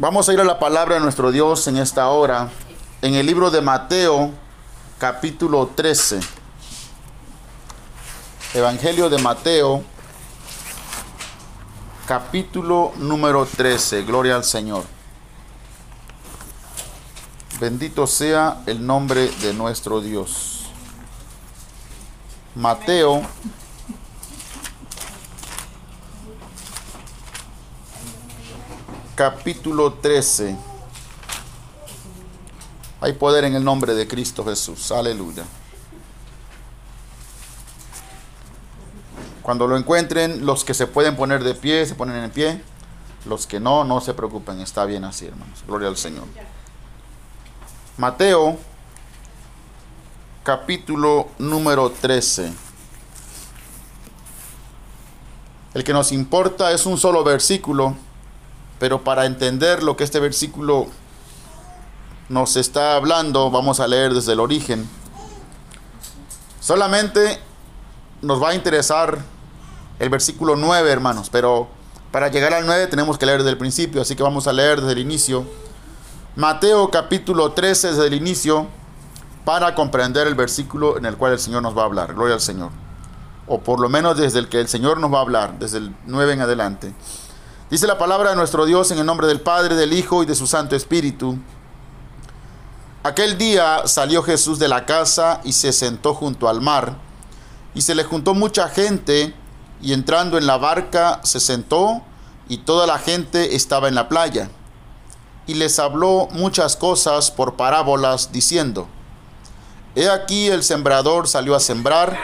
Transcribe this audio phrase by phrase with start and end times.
[0.00, 2.50] Vamos a ir a la palabra de nuestro Dios en esta hora,
[3.02, 4.30] en el libro de Mateo,
[4.96, 6.20] capítulo 13.
[8.54, 9.82] Evangelio de Mateo,
[12.06, 14.04] capítulo número 13.
[14.04, 14.84] Gloria al Señor.
[17.58, 20.66] Bendito sea el nombre de nuestro Dios.
[22.54, 23.22] Mateo
[29.18, 30.56] capítulo 13.
[33.00, 34.92] Hay poder en el nombre de Cristo Jesús.
[34.92, 35.42] Aleluya.
[39.42, 42.62] Cuando lo encuentren, los que se pueden poner de pie, se ponen en pie.
[43.24, 44.60] Los que no, no se preocupen.
[44.60, 45.64] Está bien así, hermanos.
[45.66, 46.26] Gloria al Señor.
[47.96, 48.56] Mateo,
[50.44, 52.52] capítulo número 13.
[55.74, 57.96] El que nos importa es un solo versículo
[58.78, 60.86] pero para entender lo que este versículo
[62.28, 64.88] nos está hablando, vamos a leer desde el origen.
[66.60, 67.40] Solamente
[68.20, 69.18] nos va a interesar
[69.98, 71.68] el versículo 9, hermanos, pero
[72.12, 74.80] para llegar al 9 tenemos que leer desde el principio, así que vamos a leer
[74.80, 75.46] desde el inicio.
[76.36, 78.68] Mateo capítulo 13 desde el inicio
[79.44, 82.14] para comprender el versículo en el cual el Señor nos va a hablar.
[82.14, 82.70] Gloria al Señor.
[83.46, 85.96] O por lo menos desde el que el Señor nos va a hablar, desde el
[86.06, 86.94] 9 en adelante.
[87.70, 90.34] Dice la palabra de nuestro Dios en el nombre del Padre, del Hijo y de
[90.34, 91.36] su Santo Espíritu.
[93.02, 96.96] Aquel día salió Jesús de la casa y se sentó junto al mar,
[97.74, 99.34] y se le juntó mucha gente,
[99.82, 102.00] y entrando en la barca se sentó,
[102.48, 104.48] y toda la gente estaba en la playa.
[105.46, 108.88] Y les habló muchas cosas por parábolas, diciendo,
[109.94, 112.18] He aquí el sembrador salió a sembrar,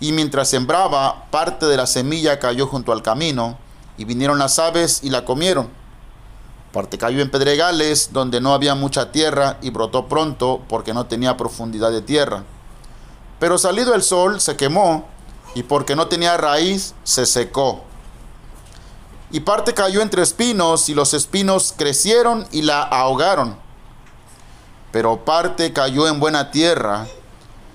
[0.00, 3.56] y mientras sembraba, parte de la semilla cayó junto al camino,
[3.96, 5.68] y vinieron las aves y la comieron.
[6.72, 11.36] Parte cayó en pedregales donde no había mucha tierra y brotó pronto porque no tenía
[11.36, 12.44] profundidad de tierra.
[13.38, 15.06] Pero salido el sol se quemó
[15.54, 17.82] y porque no tenía raíz se secó.
[19.30, 23.56] Y parte cayó entre espinos y los espinos crecieron y la ahogaron.
[24.92, 27.06] Pero parte cayó en buena tierra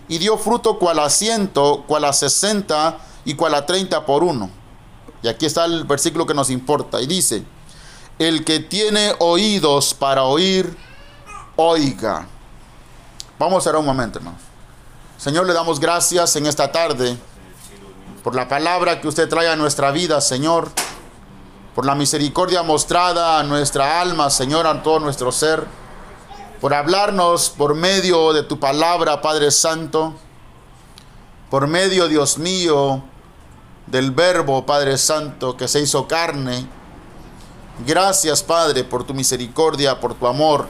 [0.07, 4.60] y dio fruto cual a ciento, cual a sesenta y cual a treinta por uno.
[5.23, 7.01] Y aquí está el versículo que nos importa.
[7.01, 7.43] Y dice,
[8.19, 10.75] el que tiene oídos para oír,
[11.55, 12.27] oiga.
[13.37, 14.37] Vamos a ver un momento, hermano.
[15.17, 17.17] Señor, le damos gracias en esta tarde
[18.23, 20.69] por la palabra que usted trae a nuestra vida, Señor.
[21.75, 25.65] Por la misericordia mostrada a nuestra alma, Señor, a todo nuestro ser.
[26.59, 30.13] Por hablarnos por medio de tu palabra, Padre Santo.
[31.49, 33.03] Por medio, Dios mío,
[33.91, 36.65] del Verbo, Padre Santo, que se hizo carne.
[37.85, 40.67] Gracias, Padre, por tu misericordia, por tu amor,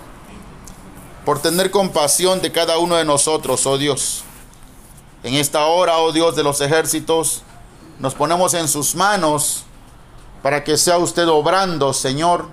[1.23, 4.23] por tener compasión de cada uno de nosotros, oh Dios.
[5.23, 7.43] En esta hora, oh Dios de los ejércitos,
[7.99, 9.65] nos ponemos en sus manos
[10.41, 12.47] para que sea usted obrando, Señor,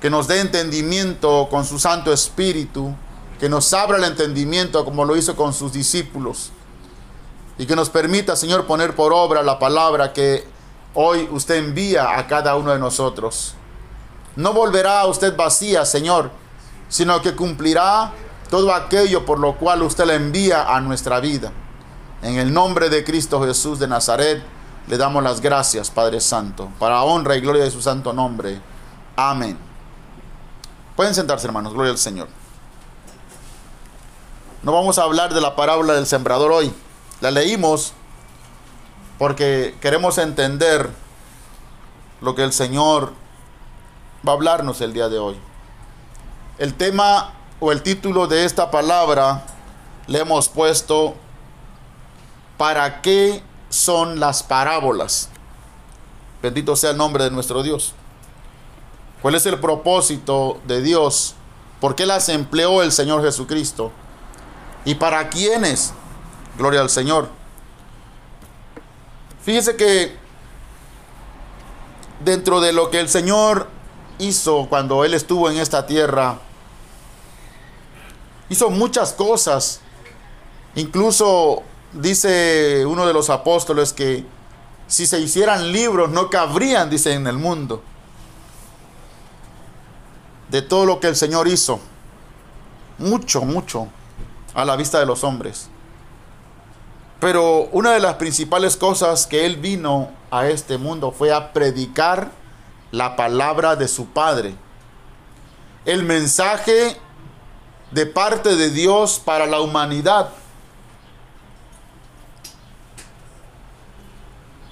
[0.00, 2.94] que nos dé entendimiento con su Santo Espíritu,
[3.40, 6.52] que nos abra el entendimiento como lo hizo con sus discípulos
[7.60, 10.48] y que nos permita, Señor, poner por obra la palabra que
[10.94, 13.52] hoy usted envía a cada uno de nosotros.
[14.34, 16.30] No volverá a usted vacía, Señor,
[16.88, 18.12] sino que cumplirá
[18.48, 21.52] todo aquello por lo cual usted la envía a nuestra vida.
[22.22, 24.42] En el nombre de Cristo Jesús de Nazaret,
[24.88, 28.58] le damos las gracias, Padre Santo, para honra y gloria de su santo nombre.
[29.16, 29.58] Amén.
[30.96, 32.28] Pueden sentarse, hermanos, gloria al Señor.
[34.62, 36.72] No vamos a hablar de la parábola del sembrador hoy.
[37.20, 37.92] La leímos
[39.18, 40.88] porque queremos entender
[42.22, 43.12] lo que el Señor
[44.26, 45.36] va a hablarnos el día de hoy.
[46.58, 49.44] El tema o el título de esta palabra
[50.06, 51.14] le hemos puesto
[52.56, 55.30] ¿Para qué son las parábolas?
[56.42, 57.94] Bendito sea el nombre de nuestro Dios.
[59.22, 61.34] ¿Cuál es el propósito de Dios?
[61.80, 63.92] ¿Por qué las empleó el Señor Jesucristo?
[64.84, 65.92] ¿Y para quiénes?
[66.60, 67.30] Gloria al Señor.
[69.42, 70.14] Fíjese que
[72.22, 73.66] dentro de lo que el Señor
[74.18, 76.38] hizo cuando Él estuvo en esta tierra,
[78.50, 79.80] hizo muchas cosas.
[80.74, 81.62] Incluso
[81.94, 84.26] dice uno de los apóstoles que
[84.86, 87.82] si se hicieran libros no cabrían, dice, en el mundo.
[90.50, 91.80] De todo lo que el Señor hizo.
[92.98, 93.88] Mucho, mucho
[94.52, 95.70] a la vista de los hombres.
[97.20, 102.30] Pero una de las principales cosas que Él vino a este mundo fue a predicar
[102.90, 104.54] la palabra de su Padre.
[105.86, 106.96] el mensaje
[107.90, 110.28] de parte de Dios para la humanidad.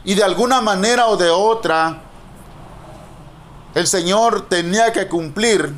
[0.05, 2.03] Y de alguna manera o de otra,
[3.75, 5.75] el Señor tenía que cumplir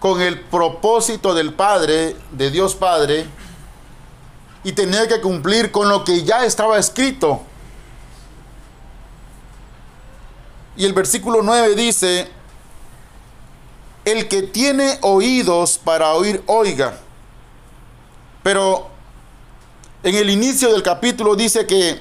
[0.00, 3.26] con el propósito del Padre, de Dios Padre,
[4.64, 7.42] y tenía que cumplir con lo que ya estaba escrito.
[10.76, 12.28] Y el versículo 9 dice,
[14.06, 16.98] el que tiene oídos para oír, oiga.
[18.42, 18.88] Pero
[20.02, 22.00] en el inicio del capítulo dice que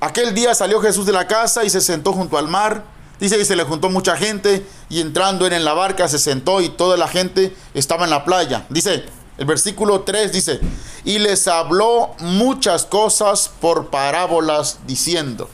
[0.00, 2.84] aquel día salió Jesús de la casa y se sentó junto al mar.
[3.20, 6.68] Dice que se le juntó mucha gente y entrando en la barca se sentó y
[6.68, 8.66] toda la gente estaba en la playa.
[8.68, 9.04] Dice,
[9.38, 10.60] el versículo 3 dice,
[11.04, 15.48] y les habló muchas cosas por parábolas diciendo.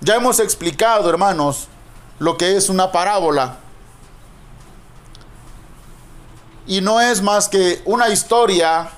[0.00, 1.68] Ya hemos explicado, hermanos,
[2.18, 3.58] lo que es una parábola.
[6.66, 8.90] Y no es más que una historia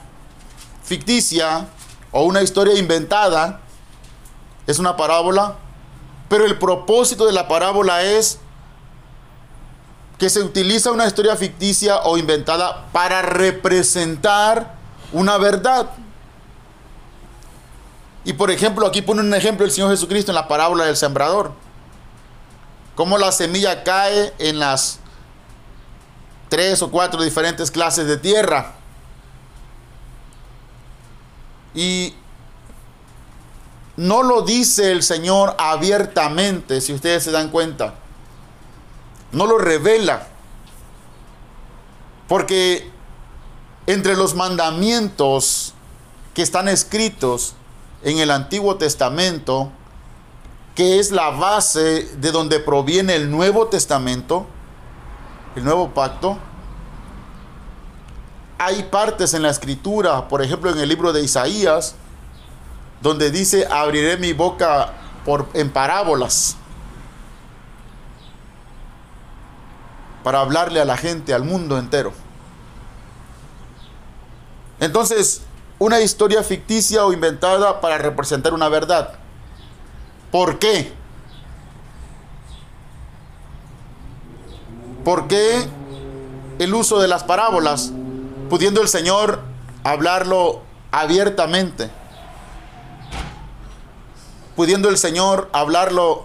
[0.83, 1.69] ficticia
[2.13, 3.61] o una historia inventada.
[4.67, 5.57] Es una parábola.
[6.29, 8.39] Pero el propósito de la parábola es
[10.19, 14.75] que se utiliza una historia ficticia o inventada para representar
[15.13, 15.91] una verdad.
[18.25, 21.53] Y por ejemplo, aquí pone un ejemplo el Señor Jesucristo en la parábola del sembrador.
[22.97, 24.99] Cómo la semilla cae en las
[26.49, 28.73] tres o cuatro diferentes clases de tierra.
[31.75, 32.15] Y
[33.97, 37.95] no lo dice el Señor abiertamente, si ustedes se dan cuenta.
[39.33, 40.29] No lo revela.
[42.29, 42.91] Porque
[43.87, 45.75] entre los mandamientos
[46.35, 47.55] que están escritos
[48.03, 49.71] en el Antiguo Testamento,
[50.75, 54.47] que es la base de donde proviene el Nuevo Testamento,
[55.55, 56.39] el Nuevo Pacto,
[58.59, 61.95] hay partes en la escritura, por ejemplo en el libro de Isaías,
[63.07, 64.93] donde dice, abriré mi boca
[65.25, 66.57] por, en parábolas
[70.25, 72.13] para hablarle a la gente, al mundo entero.
[74.81, 75.43] Entonces,
[75.79, 79.13] una historia ficticia o inventada para representar una verdad.
[80.33, 80.93] ¿Por qué?
[85.05, 85.65] ¿Por qué
[86.59, 87.93] el uso de las parábolas,
[88.51, 89.43] pudiendo el Señor
[89.85, 91.89] hablarlo abiertamente?
[94.57, 96.25] Pudiendo el Señor hablarlo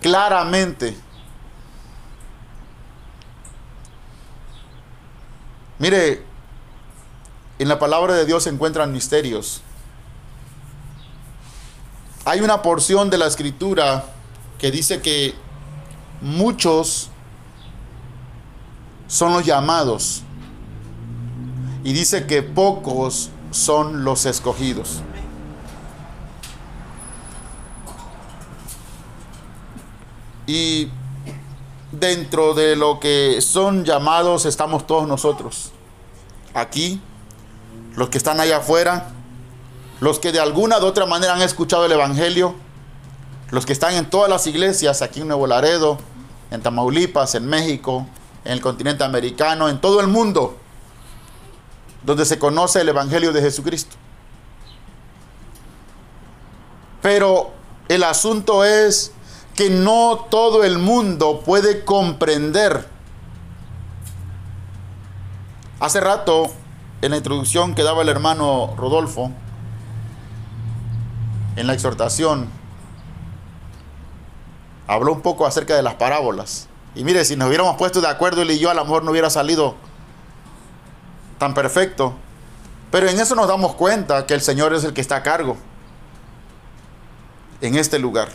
[0.00, 0.96] claramente.
[5.80, 6.22] Mire,
[7.58, 9.62] en la palabra de Dios se encuentran misterios.
[12.24, 14.04] Hay una porción de la escritura
[14.58, 15.34] que dice que
[16.20, 17.10] muchos
[19.08, 20.22] son los llamados
[21.82, 25.02] y dice que pocos son los escogidos.
[30.46, 30.90] Y
[31.92, 35.72] dentro de lo que son llamados estamos todos nosotros.
[36.52, 37.00] Aquí,
[37.96, 39.10] los que están allá afuera,
[40.00, 42.54] los que de alguna u otra manera han escuchado el Evangelio,
[43.50, 45.98] los que están en todas las iglesias, aquí en Nuevo Laredo,
[46.50, 48.06] en Tamaulipas, en México,
[48.44, 50.56] en el continente americano, en todo el mundo,
[52.04, 53.96] donde se conoce el Evangelio de Jesucristo.
[57.00, 57.52] Pero
[57.88, 59.12] el asunto es
[59.54, 62.88] que no todo el mundo puede comprender.
[65.80, 66.52] Hace rato,
[67.02, 69.30] en la introducción que daba el hermano Rodolfo,
[71.56, 72.48] en la exhortación,
[74.86, 76.68] habló un poco acerca de las parábolas.
[76.94, 79.10] Y mire, si nos hubiéramos puesto de acuerdo él y yo, a lo mejor no
[79.10, 79.74] hubiera salido
[81.38, 82.14] tan perfecto.
[82.90, 85.56] Pero en eso nos damos cuenta que el Señor es el que está a cargo
[87.60, 88.28] en este lugar.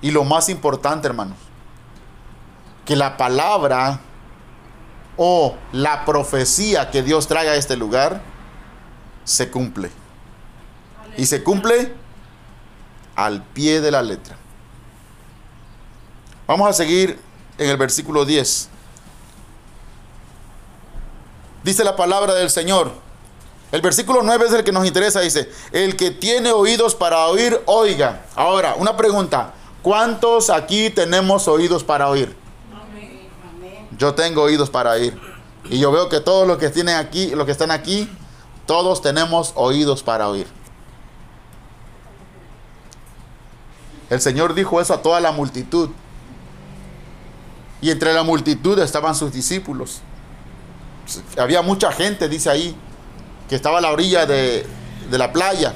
[0.00, 1.36] Y lo más importante, hermanos,
[2.84, 4.00] que la palabra
[5.16, 8.22] o la profecía que Dios trae a este lugar
[9.24, 9.90] se cumple.
[11.16, 11.92] Y se cumple
[13.16, 14.36] al pie de la letra.
[16.46, 17.18] Vamos a seguir
[17.58, 18.68] en el versículo 10.
[21.64, 22.92] Dice la palabra del Señor.
[23.70, 25.20] El versículo 9 es el que nos interesa.
[25.20, 28.24] Dice, el que tiene oídos para oír, oiga.
[28.34, 29.52] Ahora, una pregunta.
[29.82, 32.34] ¿Cuántos aquí tenemos oídos para oír?
[33.96, 35.18] Yo tengo oídos para oír.
[35.70, 38.08] Y yo veo que todos los que tienen aquí, los que están aquí,
[38.66, 40.46] todos tenemos oídos para oír.
[44.10, 45.90] El Señor dijo eso a toda la multitud.
[47.80, 50.00] Y entre la multitud estaban sus discípulos.
[51.38, 52.76] Había mucha gente, dice ahí,
[53.48, 54.66] que estaba a la orilla de,
[55.10, 55.74] de la playa.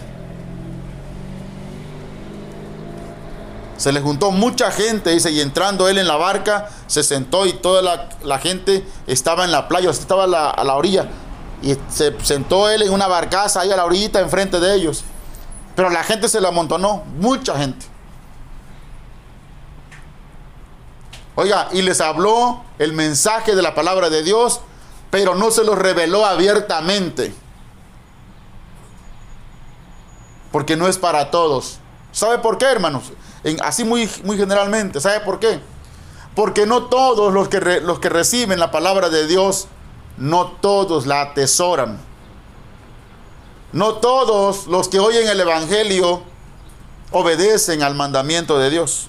[3.83, 7.53] Se le juntó mucha gente, dice, y entrando él en la barca, se sentó y
[7.53, 11.09] toda la, gente estaba en la playa, estaba a la, orilla.
[11.63, 15.03] Y se sentó él en una barcaza ahí a la orillita enfrente de ellos.
[15.75, 17.85] Pero la gente se la amontonó, mucha gente.
[21.35, 24.61] Oiga, y les habló el mensaje de la palabra de Dios,
[25.11, 27.35] pero no se los reveló abiertamente.
[30.53, 31.81] Porque no es para todos.
[32.13, 33.11] ¿Sabe por qué, hermanos?
[33.63, 35.01] Así muy, muy generalmente.
[35.01, 35.61] ¿Sabe por qué?
[36.35, 39.69] Porque no todos los que, los que reciben la palabra de Dios,
[40.17, 41.99] no todos la atesoran.
[43.73, 46.23] No todos los que oyen el Evangelio
[47.11, 49.09] obedecen al mandamiento de Dios.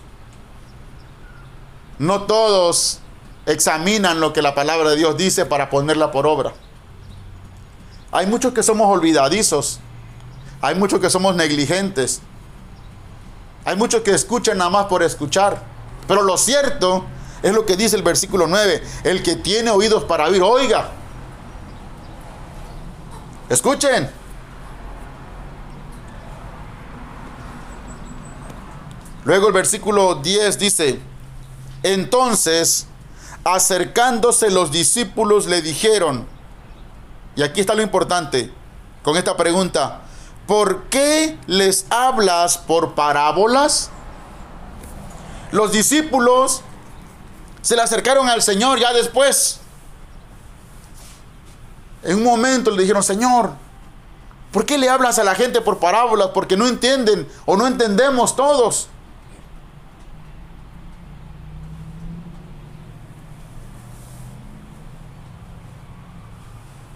[2.00, 3.00] No todos
[3.46, 6.54] examinan lo que la palabra de Dios dice para ponerla por obra.
[8.12, 9.80] Hay muchos que somos olvidadizos.
[10.62, 12.22] Hay muchos que somos negligentes.
[13.66, 15.62] Hay muchos que escuchan nada más por escuchar.
[16.08, 17.06] Pero lo cierto
[17.42, 18.84] es lo que dice el versículo 9.
[19.04, 20.90] El que tiene oídos para oír, oiga.
[23.50, 24.10] Escuchen.
[29.26, 31.00] Luego el versículo 10 dice,
[31.82, 32.88] entonces,
[33.46, 36.28] acercándose los discípulos le dijeron,
[37.36, 38.52] y aquí está lo importante
[39.02, 40.02] con esta pregunta,
[40.48, 43.90] ¿por qué les hablas por parábolas?
[45.52, 46.62] Los discípulos
[47.62, 49.60] se le acercaron al Señor ya después.
[52.04, 53.54] En un momento le dijeron, Señor,
[54.52, 56.30] ¿por qué le hablas a la gente por parábolas?
[56.34, 58.90] Porque no entienden o no entendemos todos.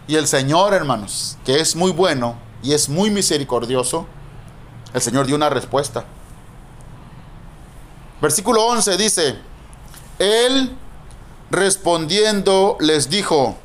[0.08, 4.08] Y el Señor, hermanos, que es muy bueno, y es muy misericordioso,
[4.94, 6.06] el Señor dio una respuesta.
[8.22, 9.40] Versículo 11 dice,
[10.18, 10.76] Él
[11.52, 13.58] respondiendo les dijo,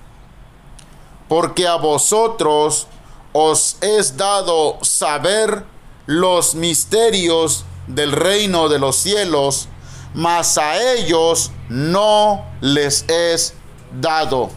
[1.28, 2.86] porque a vosotros
[3.32, 5.64] os es dado saber
[6.06, 9.68] los misterios del reino de los cielos,
[10.14, 13.54] mas a ellos no les es
[13.98, 14.50] dado.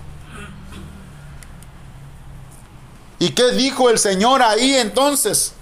[3.26, 5.54] ¿Y qué dijo el Señor ahí entonces?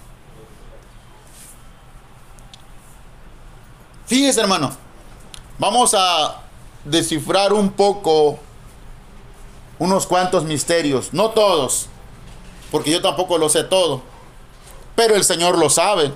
[4.04, 4.76] Fíjese hermano,
[5.58, 6.42] vamos a
[6.84, 8.38] descifrar un poco
[9.78, 11.86] unos cuantos misterios, no todos,
[12.70, 14.02] porque yo tampoco lo sé todo,
[14.94, 16.12] pero el Señor lo sabe.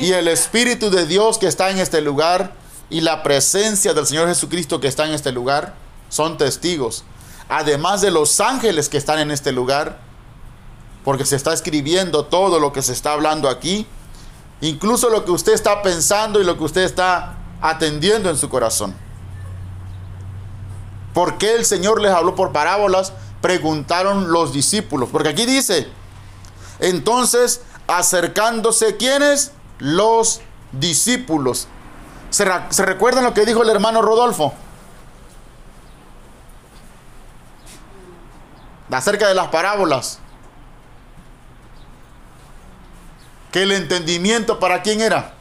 [0.00, 2.54] Y el Espíritu de Dios que está en este lugar
[2.88, 5.74] y la presencia del Señor Jesucristo que está en este lugar
[6.08, 7.04] son testigos.
[7.50, 10.10] Además de los ángeles que están en este lugar,
[11.04, 13.86] porque se está escribiendo todo lo que se está hablando aquí,
[14.60, 18.94] incluso lo que usted está pensando y lo que usted está atendiendo en su corazón.
[21.14, 23.12] ¿Por qué el Señor les habló por parábolas?
[23.40, 25.88] Preguntaron los discípulos, porque aquí dice,
[26.78, 29.52] entonces acercándose, ¿quiénes?
[29.78, 30.40] Los
[30.72, 31.66] discípulos.
[32.30, 34.54] ¿Se, ¿Se recuerdan lo que dijo el hermano Rodolfo?
[38.90, 40.21] Acerca de las parábolas.
[43.52, 45.34] Que el entendimiento para quién era.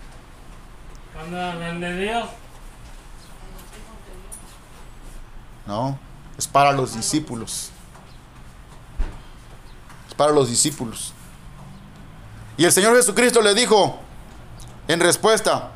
[5.65, 5.98] No,
[6.38, 7.70] es para los discípulos.
[10.10, 11.13] Es para los discípulos.
[12.58, 13.98] Y el Señor Jesucristo le dijo
[14.89, 15.72] en respuesta,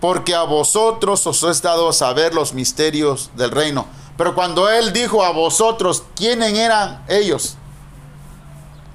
[0.00, 3.86] porque a vosotros os he dado a saber los misterios del reino.
[4.16, 7.56] Pero cuando Él dijo a vosotros, ¿quiénes eran ellos?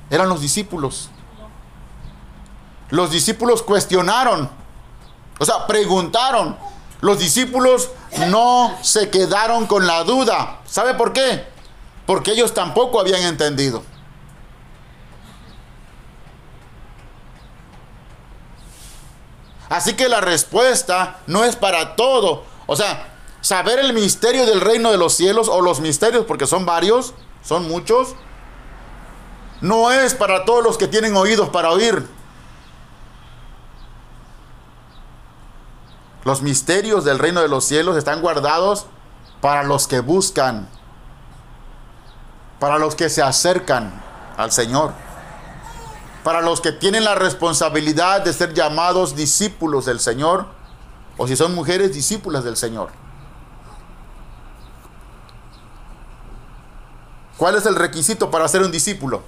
[0.09, 1.09] Eran los discípulos
[2.93, 4.47] los discípulos cuestionaron,
[5.39, 6.55] o sea, preguntaron.
[7.01, 7.89] Los discípulos
[8.27, 10.59] no se quedaron con la duda.
[10.67, 11.43] ¿Sabe por qué?
[12.05, 13.81] Porque ellos tampoco habían entendido.
[19.69, 22.43] Así que la respuesta no es para todo.
[22.67, 26.67] O sea, saber el misterio del reino de los cielos o los misterios, porque son
[26.67, 28.13] varios, son muchos,
[29.61, 32.07] no es para todos los que tienen oídos para oír.
[36.25, 38.85] Los misterios del reino de los cielos están guardados
[39.41, 40.69] para los que buscan,
[42.59, 44.01] para los que se acercan
[44.37, 44.93] al Señor.
[46.23, 50.47] para los que tienen la responsabilidad de ser llamados discípulos del Señor,
[51.17, 52.91] o si son mujeres discípulas del Señor.
[57.37, 59.21] ¿Cuál es el requisito para ser un discípulo?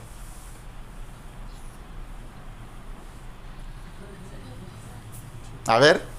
[5.67, 6.14] A ver.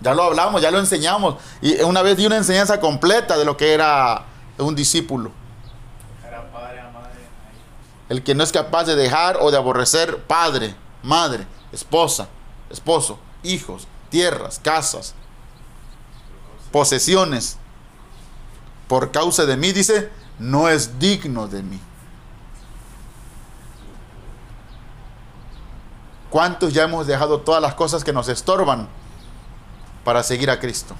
[0.00, 1.36] Ya lo hablamos, ya lo enseñamos.
[1.60, 4.24] Y una vez di una enseñanza completa de lo que era
[4.58, 5.32] un discípulo.
[8.08, 12.28] El que no es capaz de dejar o de aborrecer padre, madre, esposa,
[12.68, 15.14] esposo, hijos, tierras, casas,
[16.72, 17.56] posesiones,
[18.88, 21.80] por causa de mí, dice, no es digno de mí.
[26.30, 28.88] ¿Cuántos ya hemos dejado todas las cosas que nos estorban
[30.10, 30.96] para seguir a Cristo?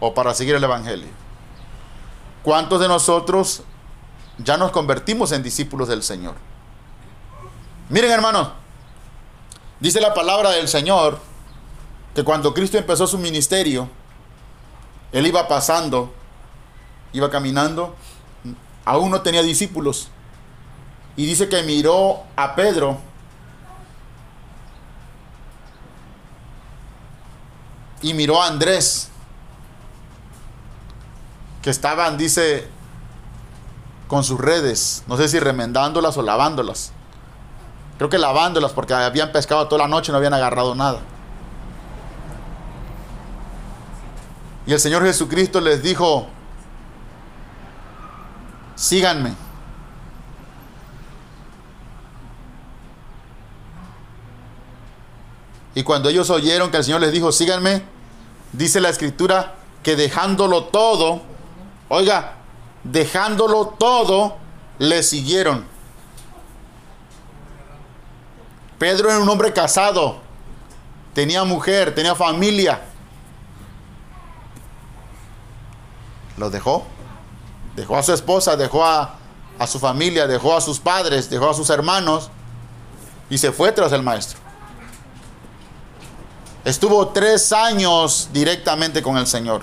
[0.00, 1.06] O para seguir el Evangelio.
[2.42, 3.62] ¿Cuántos de nosotros
[4.38, 6.34] ya nos convertimos en discípulos del Señor?
[7.88, 8.48] Miren hermanos,
[9.78, 11.20] dice la palabra del Señor
[12.16, 13.88] que cuando Cristo empezó su ministerio,
[15.12, 16.12] Él iba pasando,
[17.12, 17.94] iba caminando,
[18.84, 20.08] aún no tenía discípulos.
[21.16, 22.98] Y dice que miró a Pedro
[28.02, 29.08] y miró a Andrés,
[31.62, 32.68] que estaban, dice,
[34.06, 36.92] con sus redes, no sé si remendándolas o lavándolas.
[37.98, 41.00] Creo que lavándolas porque habían pescado toda la noche y no habían agarrado nada.
[44.66, 46.28] Y el Señor Jesucristo les dijo,
[48.76, 49.34] síganme.
[55.78, 57.84] Y cuando ellos oyeron que el Señor les dijo, síganme,
[58.52, 59.54] dice la escritura
[59.84, 61.22] que dejándolo todo,
[61.88, 62.34] oiga,
[62.82, 64.38] dejándolo todo,
[64.80, 65.64] le siguieron.
[68.76, 70.18] Pedro era un hombre casado,
[71.14, 72.82] tenía mujer, tenía familia.
[76.38, 76.88] Lo dejó.
[77.76, 79.14] Dejó a su esposa, dejó a,
[79.60, 82.30] a su familia, dejó a sus padres, dejó a sus hermanos
[83.30, 84.37] y se fue tras el maestro.
[86.64, 89.62] Estuvo tres años directamente con el Señor,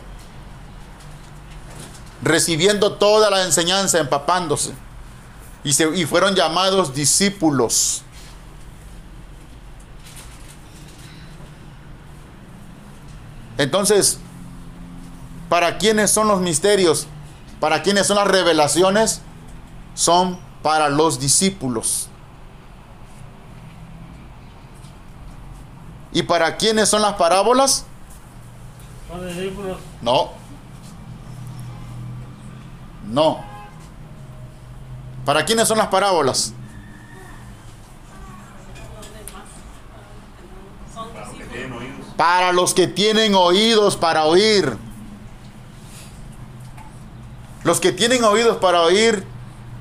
[2.21, 4.73] recibiendo toda la enseñanza, empapándose.
[5.63, 8.03] Y, se, y fueron llamados discípulos.
[13.57, 14.19] Entonces,
[15.49, 17.07] ¿para quiénes son los misterios?
[17.59, 19.21] ¿Para quiénes son las revelaciones?
[19.93, 22.09] Son para los discípulos.
[26.15, 27.85] ¿Y para quiénes son las parábolas?
[29.09, 29.77] Son discípulos.
[30.01, 30.31] No.
[33.03, 33.43] No.
[35.25, 36.53] ¿Para quiénes son las parábolas?
[42.15, 44.77] Para los que tienen oídos para oír.
[47.65, 49.25] Los que tienen oídos para oír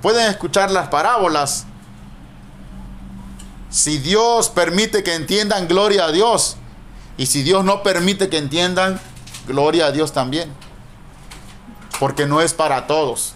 [0.03, 1.69] pueden escuchar las parábolas
[3.75, 6.57] si Dios permite que entiendan, gloria a Dios.
[7.17, 9.01] Y si Dios no permite que entiendan,
[9.49, 10.55] gloria a Dios también.
[11.99, 13.33] Porque no es para todos.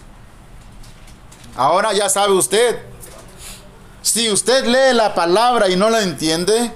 [1.57, 2.79] Ahora ya sabe usted,
[4.01, 6.73] si usted lee la palabra y no la entiende,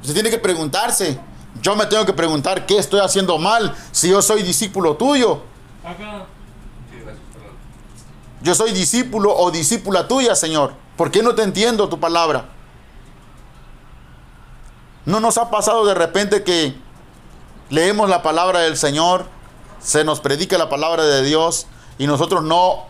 [0.00, 1.20] usted tiene que preguntarse.
[1.60, 5.42] Yo me tengo que preguntar qué estoy haciendo mal si yo soy discípulo tuyo.
[8.40, 10.72] Yo soy discípulo o discípula tuya, Señor.
[10.96, 12.53] ¿Por qué no te entiendo tu palabra?
[15.06, 16.74] ¿No nos ha pasado de repente que
[17.68, 19.26] leemos la palabra del Señor,
[19.80, 21.66] se nos predica la palabra de Dios
[21.98, 22.86] y nosotros no,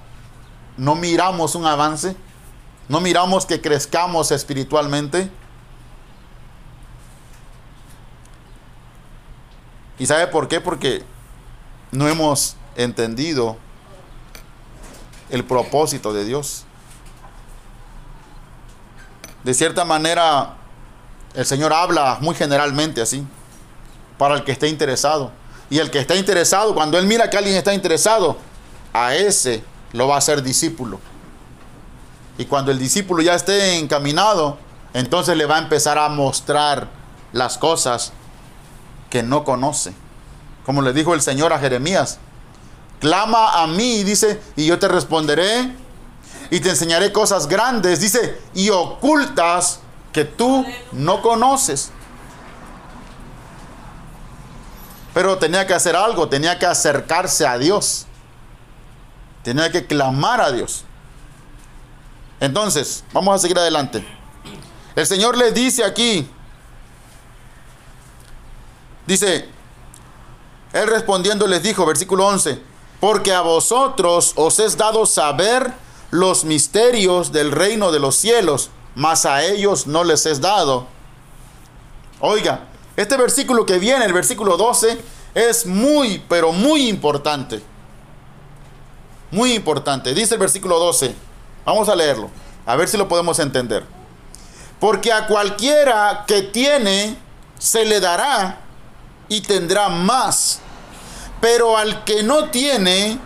[0.76, 2.16] no miramos un avance?
[2.88, 5.30] ¿No miramos que crezcamos espiritualmente?
[9.98, 10.60] ¿Y sabe por qué?
[10.60, 11.02] Porque
[11.90, 13.56] no hemos entendido
[15.30, 16.64] el propósito de Dios.
[19.42, 20.56] De cierta manera,
[21.34, 23.26] el Señor habla muy generalmente así,
[24.18, 25.32] para el que esté interesado.
[25.70, 28.36] Y el que está interesado, cuando Él mira que alguien está interesado,
[28.92, 31.00] a ese lo va a hacer discípulo.
[32.38, 34.58] Y cuando el discípulo ya esté encaminado,
[34.92, 36.88] entonces le va a empezar a mostrar
[37.32, 38.12] las cosas
[39.10, 39.92] que no conoce.
[40.64, 42.18] Como le dijo el Señor a Jeremías,
[43.00, 45.74] clama a mí, dice, y yo te responderé
[46.50, 49.80] y te enseñaré cosas grandes, dice, y ocultas
[50.14, 51.90] que tú no conoces.
[55.12, 58.06] Pero tenía que hacer algo, tenía que acercarse a Dios.
[59.42, 60.84] Tenía que clamar a Dios.
[62.40, 64.06] Entonces, vamos a seguir adelante.
[64.94, 66.28] El Señor les dice aquí,
[69.06, 69.48] dice,
[70.72, 72.62] Él respondiendo les dijo, versículo 11,
[73.00, 75.72] porque a vosotros os es dado saber
[76.12, 80.86] los misterios del reino de los cielos, mas a ellos no les es dado.
[82.20, 82.60] Oiga,
[82.96, 84.98] este versículo que viene, el versículo 12,
[85.34, 87.62] es muy, pero muy importante.
[89.30, 90.14] Muy importante.
[90.14, 91.14] Dice el versículo 12.
[91.64, 92.30] Vamos a leerlo.
[92.66, 93.84] A ver si lo podemos entender.
[94.78, 97.16] Porque a cualquiera que tiene,
[97.58, 98.60] se le dará
[99.28, 100.60] y tendrá más.
[101.40, 103.18] Pero al que no tiene,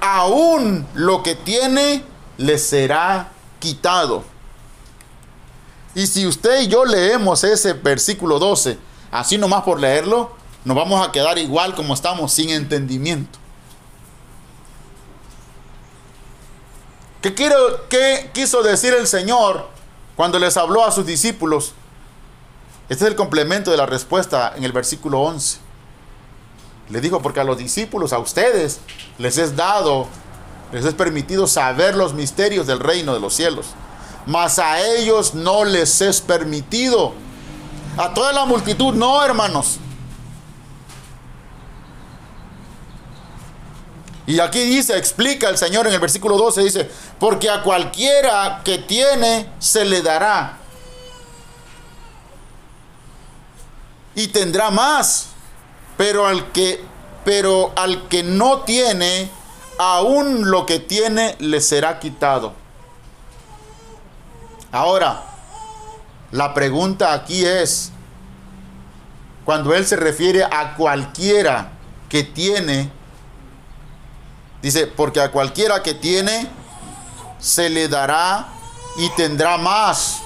[0.00, 2.04] aún lo que tiene,
[2.36, 4.24] le será quitado.
[5.96, 8.76] Y si usted y yo leemos ese versículo 12,
[9.10, 10.30] así nomás por leerlo,
[10.62, 13.38] nos vamos a quedar igual como estamos, sin entendimiento.
[17.22, 19.70] ¿Qué, quiero, ¿Qué quiso decir el Señor
[20.16, 21.72] cuando les habló a sus discípulos?
[22.90, 25.60] Este es el complemento de la respuesta en el versículo 11.
[26.90, 28.80] Le dijo, porque a los discípulos, a ustedes,
[29.16, 30.08] les es dado,
[30.72, 33.68] les es permitido saber los misterios del reino de los cielos.
[34.26, 37.14] Mas a ellos no les es permitido.
[37.96, 39.78] A toda la multitud, no, hermanos.
[44.26, 48.78] Y aquí dice, explica el Señor en el versículo 12, dice, porque a cualquiera que
[48.78, 50.58] tiene se le dará.
[54.16, 55.28] Y tendrá más.
[55.96, 56.84] Pero al que
[57.26, 59.28] pero al que no tiene,
[59.78, 62.54] aún lo que tiene le será quitado.
[64.76, 65.22] Ahora,
[66.32, 67.90] la pregunta aquí es,
[69.44, 71.70] cuando él se refiere a cualquiera
[72.08, 72.90] que tiene,
[74.62, 76.48] Dice, porque a cualquiera que tiene,
[77.38, 78.48] se le dará
[78.96, 80.22] y tendrá más.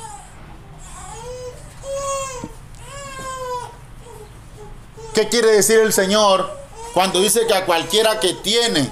[5.12, 6.50] ¿Qué quiere decir el Señor
[6.94, 8.90] cuando dice que a cualquiera que tiene?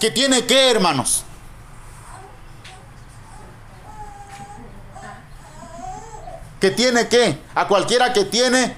[0.00, 1.22] ¿Que tiene qué, hermanos?
[6.60, 7.38] ¿Que tiene qué?
[7.54, 8.76] A cualquiera que tiene,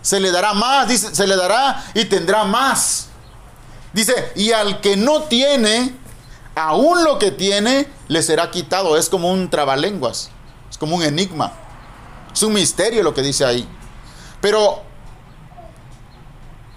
[0.00, 3.08] se le dará más, dice, se le dará y tendrá más.
[3.92, 5.94] Dice, y al que no tiene,
[6.54, 8.96] aún lo que tiene, le será quitado.
[8.96, 10.30] Es como un trabalenguas,
[10.70, 11.52] es como un enigma.
[12.32, 13.68] Es un misterio lo que dice ahí.
[14.40, 14.82] Pero,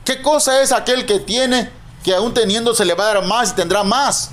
[0.06, 1.72] ¿qué cosa es aquel que tiene,
[2.04, 4.32] que aún teniendo se le va a dar más y tendrá más?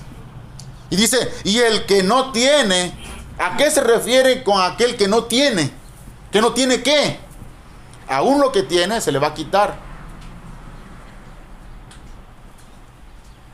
[0.89, 2.95] Y dice, y el que no tiene,
[3.39, 5.84] ¿a qué se refiere con aquel que no tiene?
[6.35, 7.21] ¿Que no tiene qué?
[8.09, 9.77] Aún lo que tiene se le va a quitar.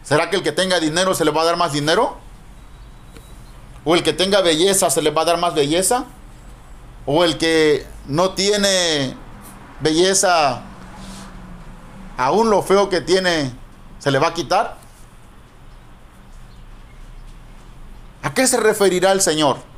[0.02, 2.16] ¿Será que el que tenga dinero se le va a dar más dinero?
[3.84, 6.06] ¿O el que tenga belleza se le va a dar más belleza?
[7.04, 9.14] ¿O el que no tiene
[9.80, 10.62] belleza,
[12.16, 13.52] aún lo feo que tiene,
[13.98, 14.78] se le va a quitar?
[18.22, 19.69] ¿A qué se referirá el Señor?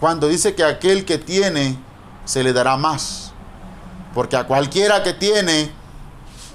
[0.00, 1.78] Cuando dice que aquel que tiene,
[2.24, 3.32] se le dará más.
[4.14, 5.70] Porque a cualquiera que tiene,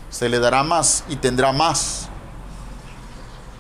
[0.09, 2.07] se le dará más y tendrá más.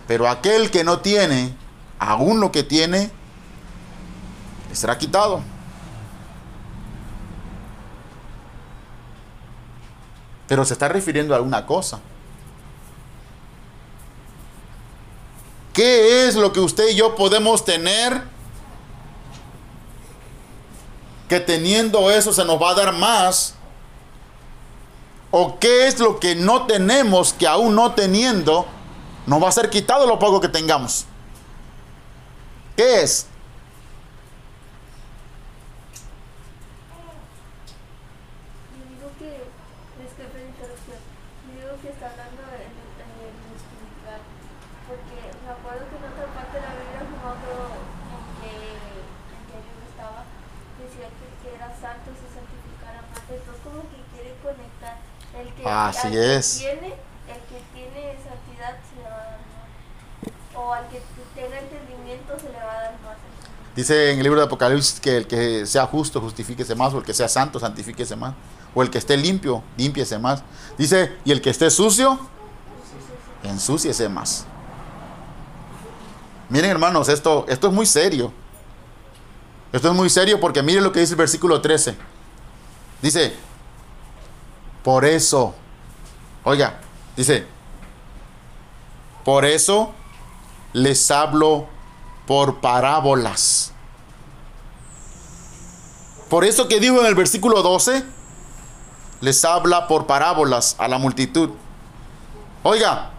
[0.07, 1.55] Pero aquel que no tiene,
[1.97, 3.11] aún lo que tiene,
[4.73, 5.41] será quitado.
[10.47, 11.99] Pero se está refiriendo a alguna cosa.
[15.73, 18.21] ¿Qué es lo que usted y yo podemos tener?
[21.31, 23.55] Que teniendo eso se nos va a dar más
[25.31, 28.65] ¿O qué es lo que no tenemos que aún no teniendo
[29.25, 31.05] nos va a ser quitado lo poco que tengamos?
[32.75, 33.27] ¿Qué es?
[38.91, 39.47] digo que,
[40.03, 40.99] disculpe la interrupción,
[41.47, 44.19] digo que está hablando en el, en el espiritual,
[44.83, 48.51] porque me acuerdo que en otra parte de la Biblia, no me acuerdo en qué,
[48.51, 50.27] en qué libro estaba,
[50.75, 54.97] decía que el que era santo se santificara más, entonces como que quiere conectar
[55.39, 56.57] el que, Así al que es.
[56.57, 61.01] tiene, el que tiene santidad se le va a dar más, o al que
[61.35, 63.17] tenga entendimiento se le va a dar más.
[63.75, 67.05] Dice en el libro de Apocalipsis que el que sea justo, justifíquese más, o el
[67.05, 68.33] que sea santo, santifíquese más,
[68.75, 70.43] o el que esté limpio, límpiese más.
[70.77, 72.19] Dice, y el que esté sucio,
[73.43, 74.45] ensúciese más.
[76.49, 78.33] Miren hermanos, esto, esto es muy serio.
[79.71, 81.95] Esto es muy serio porque miren lo que dice el versículo 13.
[83.01, 83.33] Dice,
[84.83, 85.53] por eso,
[86.43, 86.79] oiga,
[87.15, 87.45] dice,
[89.23, 89.93] por eso
[90.73, 91.67] les hablo
[92.25, 93.73] por parábolas.
[96.29, 98.03] Por eso que dijo en el versículo 12,
[99.19, 101.51] les habla por parábolas a la multitud.
[102.63, 103.11] Oiga,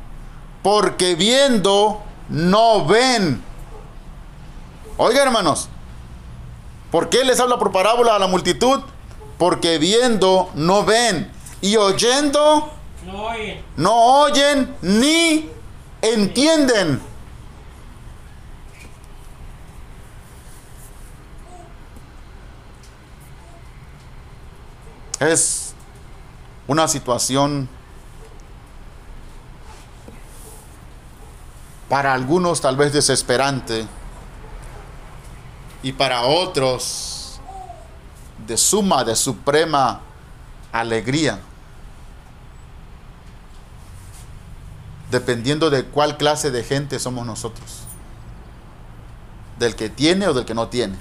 [0.62, 3.42] porque viendo no ven.
[4.96, 5.68] Oiga, hermanos,
[6.90, 8.81] ¿por qué les habla por parábola a la multitud?
[9.38, 11.32] Porque viendo no ven
[11.62, 12.70] y oyendo
[13.07, 13.64] No oyen.
[13.77, 15.48] no oyen ni
[16.03, 17.01] entienden.
[25.20, 25.72] Es
[26.66, 27.68] una situación
[31.88, 33.87] para algunos tal vez desesperante
[35.83, 37.40] y para otros
[38.46, 40.01] de suma, de suprema
[40.72, 41.38] alegría.
[45.12, 47.83] Dependiendo de cuál clase de gente somos nosotros.
[49.59, 50.96] Del que tiene o del que no tiene.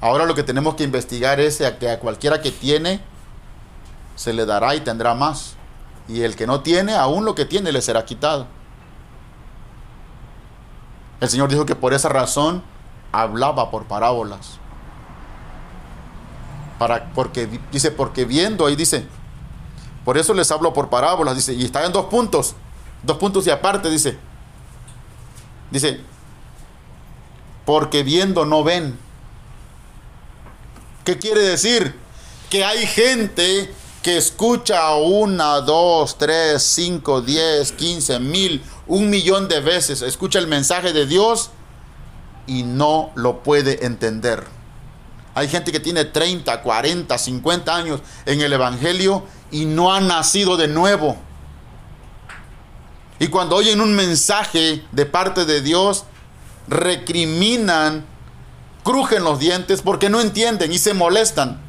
[0.00, 3.00] Ahora lo que tenemos que investigar es a que a cualquiera que tiene
[4.14, 5.56] se le dará y tendrá más.
[6.08, 8.46] Y el que no tiene, aún lo que tiene le será quitado.
[11.20, 12.62] El Señor dijo que por esa razón
[13.10, 14.58] hablaba por parábolas.
[16.78, 19.06] Para, porque dice, porque viendo, ahí dice,
[20.04, 22.54] por eso les hablo por parábolas, dice, y está en dos puntos,
[23.02, 24.18] dos puntos y aparte, dice.
[25.70, 26.00] Dice,
[27.64, 28.98] porque viendo no ven.
[31.04, 31.94] ¿Qué quiere decir?
[32.48, 39.60] Que hay gente que escucha una, dos, tres, cinco, diez, quince, mil, un millón de
[39.60, 41.50] veces, escucha el mensaje de Dios
[42.46, 44.44] y no lo puede entender.
[45.34, 50.56] Hay gente que tiene 30, 40, 50 años en el Evangelio y no ha nacido
[50.56, 51.16] de nuevo.
[53.18, 56.04] Y cuando oyen un mensaje de parte de Dios,
[56.66, 58.04] recriminan,
[58.82, 61.60] crujen los dientes porque no entienden y se molestan.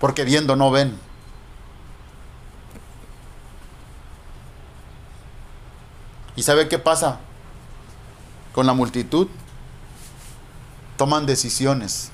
[0.00, 0.98] Porque viendo no ven.
[6.36, 7.20] ¿Y sabe qué pasa
[8.54, 9.28] con la multitud?
[11.00, 12.10] Toman decisiones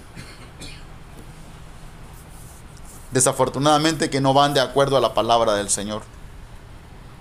[3.10, 6.04] desafortunadamente que no van de acuerdo a la palabra del Señor.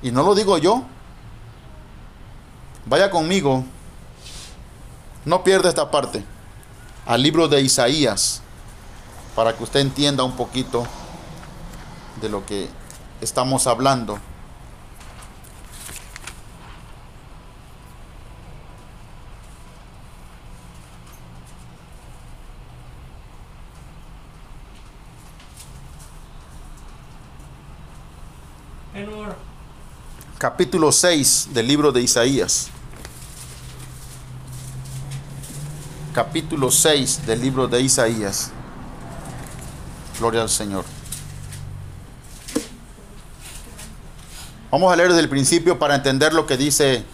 [0.03, 0.83] Y no lo digo yo.
[2.85, 3.63] Vaya conmigo,
[5.25, 6.23] no pierda esta parte,
[7.07, 8.43] al libro de Isaías,
[9.35, 10.85] para que usted entienda un poquito
[12.21, 12.69] de lo que
[13.21, 14.19] estamos hablando.
[30.37, 32.67] Capítulo 6 del libro de Isaías.
[36.13, 38.51] Capítulo 6 del libro de Isaías.
[40.19, 40.83] Gloria al Señor.
[44.71, 47.05] Vamos a leer desde el principio para entender lo que dice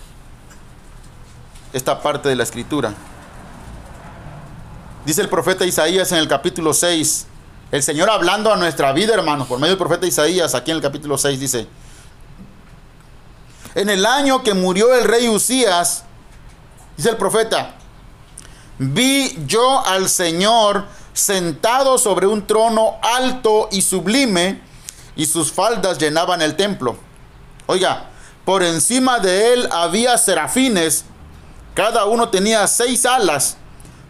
[1.74, 2.94] esta parte de la escritura.
[5.06, 7.28] Dice el profeta Isaías en el capítulo 6,
[7.72, 10.84] el Señor hablando a nuestra vida, hermanos, por medio del profeta Isaías, aquí en el
[10.84, 11.68] capítulo 6 dice,
[13.76, 16.04] en el año que murió el rey Usías,
[16.98, 17.76] dice el profeta,
[18.78, 24.62] vi yo al Señor sentado sobre un trono alto y sublime,
[25.16, 26.98] y sus faldas llenaban el templo.
[27.68, 28.10] Oiga,
[28.46, 31.06] por encima de él había serafines,
[31.74, 33.58] cada uno tenía seis alas,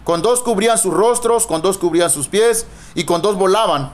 [0.04, 3.92] con dos cubrían sus rostros, con dos cubrían sus pies, y con dos volaban.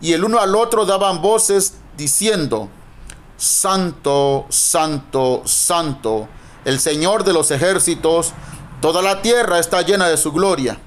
[0.00, 2.68] Y el uno al otro daban voces diciendo,
[3.42, 6.28] Santo, Santo, Santo,
[6.64, 8.32] el Señor de los ejércitos,
[8.80, 10.78] toda la tierra está llena de su gloria.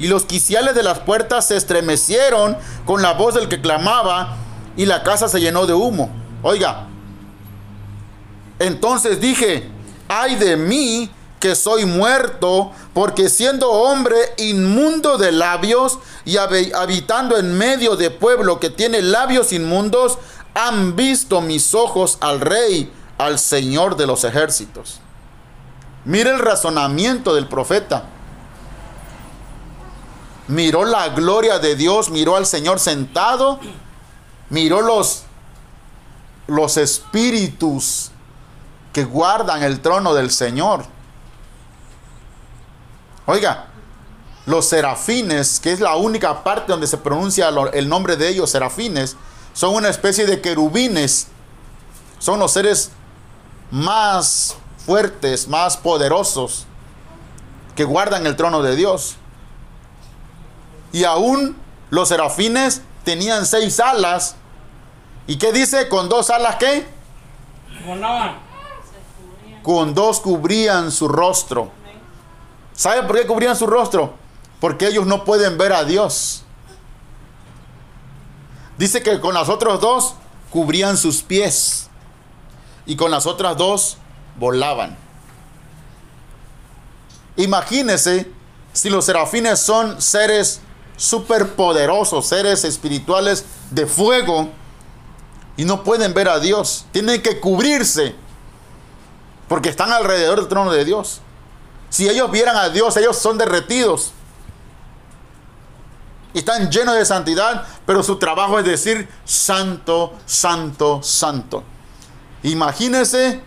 [0.00, 4.36] Y los quiciales de las puertas se estremecieron con la voz del que clamaba,
[4.76, 6.10] y la casa se llenó de humo.
[6.42, 6.88] Oiga,
[8.58, 9.68] entonces dije,
[10.08, 17.36] ay de mí que soy muerto, porque siendo hombre inmundo de labios y hab- habitando
[17.38, 20.18] en medio de pueblo que tiene labios inmundos,
[20.58, 25.00] han visto mis ojos al rey, al Señor de los ejércitos.
[26.04, 28.04] Mire el razonamiento del profeta.
[30.48, 33.60] Miró la gloria de Dios, miró al Señor sentado,
[34.50, 35.24] miró los,
[36.46, 38.10] los espíritus
[38.92, 40.84] que guardan el trono del Señor.
[43.26, 43.66] Oiga,
[44.46, 49.16] los serafines, que es la única parte donde se pronuncia el nombre de ellos, serafines,
[49.58, 51.26] son una especie de querubines.
[52.20, 52.92] Son los seres
[53.72, 54.54] más
[54.86, 56.64] fuertes, más poderosos
[57.74, 59.16] que guardan el trono de Dios.
[60.92, 61.56] Y aún
[61.90, 64.36] los serafines tenían seis alas.
[65.26, 65.88] ¿Y qué dice?
[65.88, 66.86] Con dos alas qué?
[67.84, 68.36] Volaban.
[69.64, 71.72] Con dos cubrían su rostro.
[72.74, 74.14] ¿Sabe por qué cubrían su rostro?
[74.60, 76.44] Porque ellos no pueden ver a Dios.
[78.78, 80.14] Dice que con las otras dos
[80.50, 81.90] cubrían sus pies.
[82.86, 83.98] Y con las otras dos
[84.38, 84.96] volaban.
[87.36, 88.30] Imagínese
[88.72, 90.60] si los serafines son seres
[90.96, 94.48] superpoderosos, seres espirituales de fuego
[95.56, 96.86] y no pueden ver a Dios.
[96.92, 98.14] Tienen que cubrirse
[99.48, 101.20] porque están alrededor del trono de Dios.
[101.90, 104.12] Si ellos vieran a Dios, ellos son derretidos.
[106.38, 111.64] Están llenos de santidad, pero su trabajo es decir santo, santo, santo.
[112.44, 113.42] Imagínense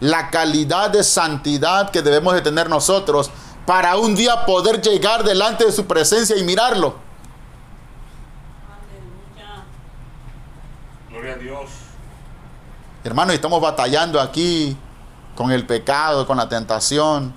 [0.00, 3.30] la calidad de santidad que debemos de tener nosotros
[3.66, 6.96] para un día poder llegar delante de su presencia y mirarlo.
[9.36, 9.64] Aleluya.
[11.10, 11.70] Gloria a Dios.
[13.04, 14.76] Hermano, y estamos batallando aquí
[15.36, 17.34] con el pecado, con la tentación,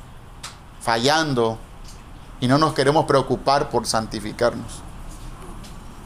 [0.80, 1.60] fallando,
[2.40, 4.82] y no nos queremos preocupar por santificarnos.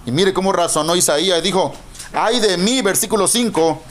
[0.05, 1.73] Y mire cómo razonó Isaías, dijo,
[2.13, 3.81] ay de mí, versículo 5,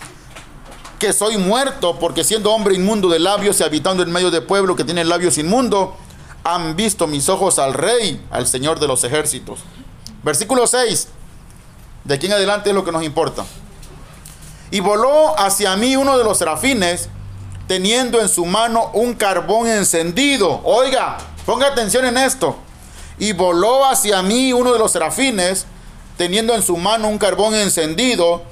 [0.99, 4.77] que soy muerto, porque siendo hombre inmundo de labios y habitando en medio de pueblo
[4.77, 5.91] que tiene labios inmundos,
[6.45, 9.61] han visto mis ojos al rey, al Señor de los ejércitos.
[10.23, 11.09] Versículo 6,
[12.05, 13.45] de aquí en adelante es lo que nos importa.
[14.71, 17.09] Y voló hacia mí uno de los serafines,
[17.67, 20.61] teniendo en su mano un carbón encendido.
[20.65, 21.19] Oiga,
[21.51, 22.57] ponga atención en esto.
[23.19, 25.67] Y voló hacia mí uno de los serafines,
[26.17, 28.43] teniendo en su mano un carbón encendido,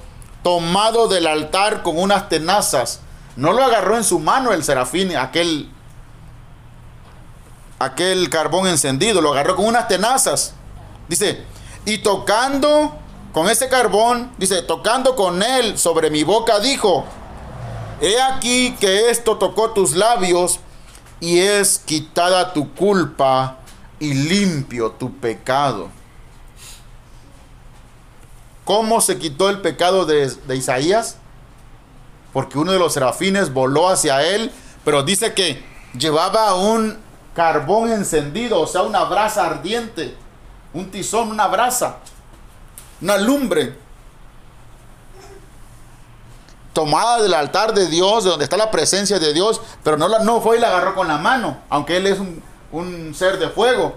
[0.43, 2.99] tomado del altar con unas tenazas.
[3.37, 5.71] No lo agarró en su mano el serafín, aquel,
[7.79, 10.55] aquel carbón encendido, lo agarró con unas tenazas.
[11.07, 11.45] Dice,
[11.85, 12.99] y tocando
[13.33, 17.05] con ese carbón, dice, tocando con él sobre mi boca, dijo,
[18.01, 20.59] he aquí que esto tocó tus labios
[21.21, 23.59] y es quitada tu culpa
[23.99, 25.89] y limpio tu pecado.
[28.65, 31.17] ¿Cómo se quitó el pecado de, de Isaías?
[32.33, 34.53] Porque uno de los serafines voló hacia él,
[34.85, 35.65] pero dice que
[35.99, 36.99] llevaba un
[37.35, 40.17] carbón encendido, o sea, una brasa ardiente,
[40.75, 41.99] un tizón, una brasa,
[43.01, 43.77] una lumbre,
[46.79, 50.21] tomada del altar de Dios, de donde está la presencia de Dios, pero no, la,
[50.21, 53.49] no fue y la agarró con la mano, aunque él es un, un ser de
[53.49, 53.97] fuego.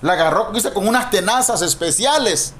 [0.00, 2.54] La agarró, dice, con unas tenazas especiales.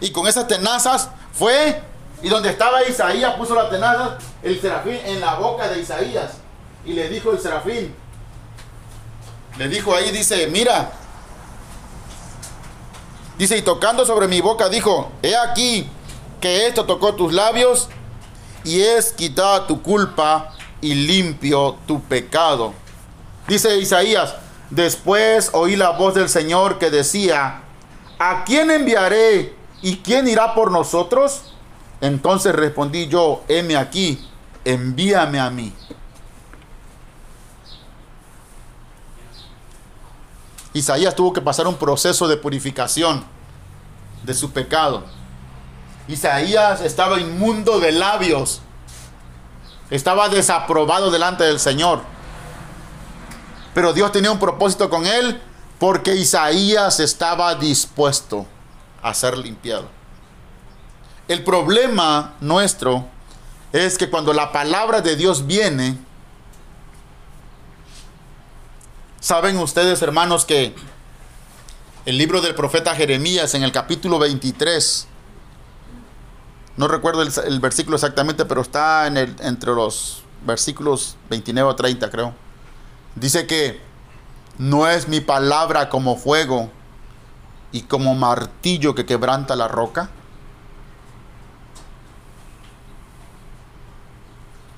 [0.00, 1.82] Y con esas tenazas fue,
[2.22, 6.38] y donde estaba Isaías, puso la tenaza, el serafín en la boca de Isaías.
[6.86, 7.94] Y le dijo el serafín,
[9.58, 10.92] le dijo ahí, dice, mira,
[13.36, 15.90] dice, y tocando sobre mi boca, dijo, he aquí
[16.40, 17.90] que esto tocó tus labios
[18.68, 22.74] y es quitada tu culpa y limpio tu pecado.
[23.46, 24.34] Dice Isaías,
[24.70, 27.62] después oí la voz del Señor que decía,
[28.18, 31.52] ¿a quién enviaré ¿Y quién irá por nosotros?
[32.00, 34.28] Entonces respondí yo, heme aquí,
[34.64, 35.72] envíame a mí.
[40.72, 43.24] Isaías tuvo que pasar un proceso de purificación
[44.22, 45.04] de su pecado.
[46.08, 48.62] Isaías estaba inmundo de labios.
[49.90, 52.00] Estaba desaprobado delante del Señor.
[53.74, 55.40] Pero Dios tenía un propósito con él
[55.78, 58.46] porque Isaías estaba dispuesto
[59.02, 59.88] a ser limpiado.
[61.28, 63.06] El problema nuestro
[63.72, 65.98] es que cuando la palabra de Dios viene,
[69.20, 70.74] saben ustedes hermanos que
[72.06, 75.06] el libro del profeta Jeremías en el capítulo 23,
[76.78, 82.08] no recuerdo el, versículo exactamente, pero está en el, entre los versículos 29 o 30
[82.08, 82.34] creo,
[83.16, 83.80] dice que
[84.58, 86.70] no es mi palabra como fuego
[87.72, 90.10] y como martillo que quebranta la roca?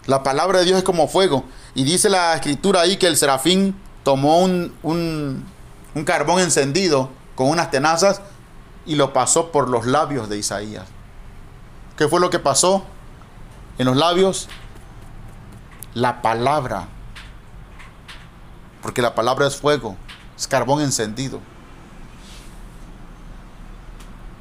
[0.06, 1.44] La palabra de Dios es como fuego.
[1.74, 7.70] Y dice la escritura ahí que el serafín tomó un, un carbón encendido con unas
[7.70, 8.22] tenazas
[8.86, 10.86] y lo pasó por los labios de Isaías.
[12.00, 12.82] ¿Qué fue lo que pasó
[13.76, 14.48] en los labios?
[15.92, 16.88] La palabra.
[18.80, 19.98] Porque la palabra es fuego,
[20.34, 21.40] es carbón encendido.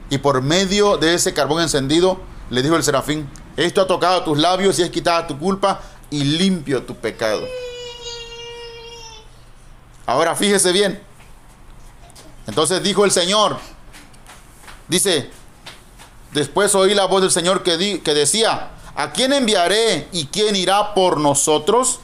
[0.09, 4.37] Y por medio de ese carbón encendido, le dijo el serafín, esto ha tocado tus
[4.37, 7.45] labios y es quitada tu culpa y limpio tu pecado.
[10.05, 11.03] Ahora fíjese bien.
[12.47, 13.57] Entonces dijo el Señor,
[14.87, 15.29] dice,
[16.33, 21.19] después oí la voz del Señor que, decía, ¿a quién enviaré y quién irá por
[21.19, 21.99] nosotros?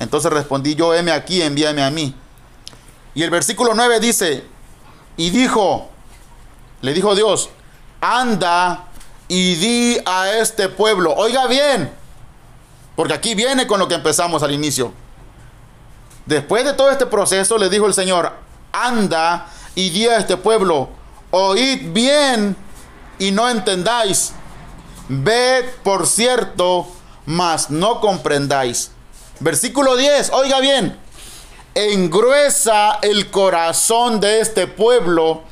[0.00, 2.14] Entonces respondí yo, heme aquí, envíame a mí.
[3.14, 4.44] Y el versículo 9 dice,
[5.16, 5.88] y dijo,
[6.80, 7.50] le dijo Dios,
[8.00, 8.84] anda
[9.26, 11.92] y di a este pueblo, oiga bien,
[12.94, 14.92] porque aquí viene con lo que empezamos al inicio.
[16.26, 18.32] Después de todo este proceso le dijo el Señor,
[18.70, 20.88] anda y di a este pueblo,
[21.30, 22.56] oíd bien
[23.18, 24.32] y no entendáis,
[25.08, 26.86] ved por cierto,
[27.26, 28.90] mas no comprendáis.
[29.40, 30.98] Versículo 10, oiga bien,
[31.74, 35.42] engruesa el corazón de este pueblo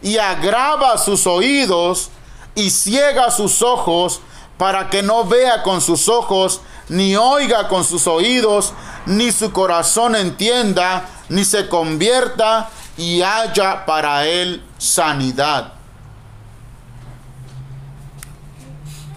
[0.00, 2.10] y agrava sus oídos
[2.54, 4.20] y ciega sus ojos
[4.58, 8.72] para que no vea con sus ojos, ni oiga con sus oídos,
[9.06, 15.81] ni su corazón entienda, ni se convierta y haya para él sanidad.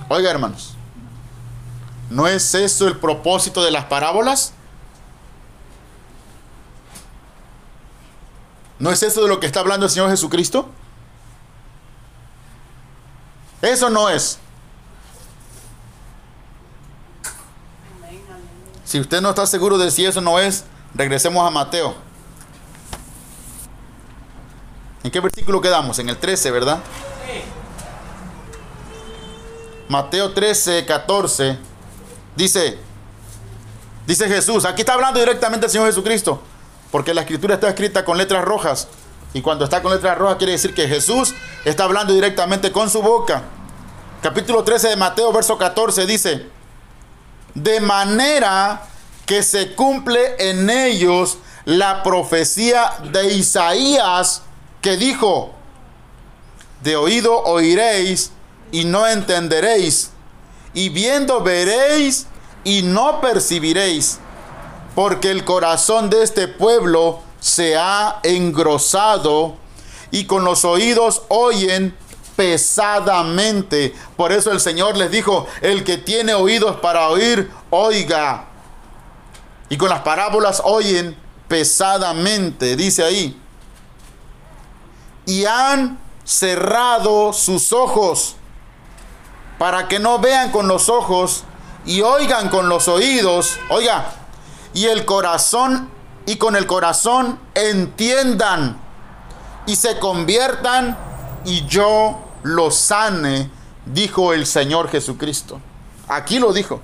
[0.07, 0.75] Oiga hermanos,
[2.09, 4.53] ¿no es eso el propósito de las parábolas?
[8.77, 10.69] ¿No es eso de lo que está hablando el Señor Jesucristo?
[13.61, 14.37] Eso no es.
[18.83, 21.95] Si usted no está seguro de si eso no es, regresemos a Mateo.
[25.03, 25.97] ¿En qué versículo quedamos?
[25.99, 26.79] En el 13, ¿verdad?
[29.87, 31.57] Mateo 13, 14.
[32.35, 32.77] Dice,
[34.07, 36.41] dice Jesús, aquí está hablando directamente el Señor Jesucristo,
[36.91, 38.87] porque la escritura está escrita con letras rojas.
[39.33, 41.33] Y cuando está con letras rojas quiere decir que Jesús
[41.65, 43.43] está hablando directamente con su boca.
[44.21, 46.47] Capítulo 13 de Mateo, verso 14 dice,
[47.53, 48.87] de manera
[49.25, 54.41] que se cumple en ellos la profecía de Isaías
[54.81, 55.53] que dijo,
[56.81, 58.31] de oído oiréis
[58.75, 60.11] y no entenderéis,
[60.73, 62.27] y viendo veréis
[62.65, 64.19] y no percibiréis,
[64.95, 69.55] porque el corazón de este pueblo se ha engrosado
[70.11, 71.95] y con los oídos oyen
[72.35, 73.95] pesadamente.
[74.17, 78.49] Por eso el Señor les dijo, el que tiene oídos para oír, oiga.
[79.69, 81.15] Y con las parábolas oyen
[81.47, 83.41] pesadamente, dice ahí.
[85.25, 88.35] Y han cerrado sus ojos
[89.57, 91.43] para que no vean con los ojos
[91.85, 93.57] y oigan con los oídos.
[93.69, 94.11] Oiga,
[94.73, 95.89] y el corazón
[96.25, 98.77] y con el corazón entiendan
[99.65, 100.97] y se conviertan
[101.45, 103.49] y yo los sane,
[103.85, 105.59] dijo el Señor Jesucristo.
[106.07, 106.81] Aquí lo dijo.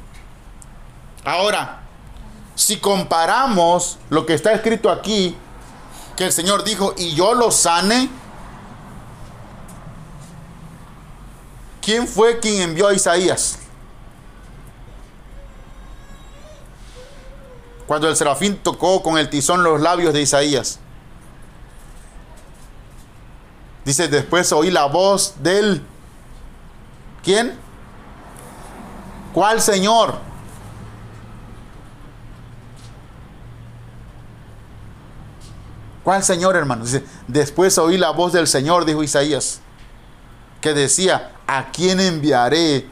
[1.26, 1.82] Ahora,
[2.56, 5.36] si comparamos lo que está escrito aquí,
[6.16, 8.10] que el Señor dijo, y yo los sane,
[11.82, 13.58] ¿quién fue quien envió a Isaías?
[17.88, 20.80] Cuando el serafín tocó con el tizón los labios de Isaías.
[23.84, 25.84] Dice, después oí la voz del...
[27.24, 27.58] ¿Quién?
[29.34, 30.20] ¿Cuál Señor?
[36.04, 36.86] ¿Cuál Señor, hermano?
[36.86, 39.62] Dice, después oí la voz del Señor, dijo Isaías,
[40.60, 42.88] que decía, ¿a quién enviaré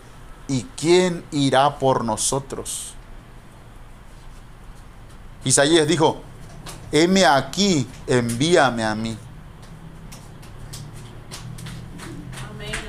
[0.50, 2.94] y quién irá por nosotros?
[5.46, 6.22] Isaías dijo,
[6.92, 9.18] heme aquí, envíame a mí.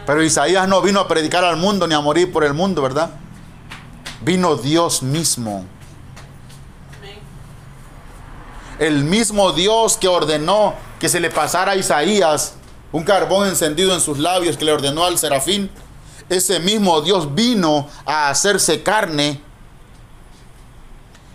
[0.05, 3.11] Pero Isaías no vino a predicar al mundo ni a morir por el mundo, ¿verdad?
[4.23, 5.67] Vino Dios mismo.
[8.81, 12.55] El mismo Dios que ordenó que se le pasara a Isaías
[12.93, 15.71] un carbón encendido en sus labios que le ordenó al serafín.
[16.29, 19.41] Ese mismo Dios vino a hacerse carne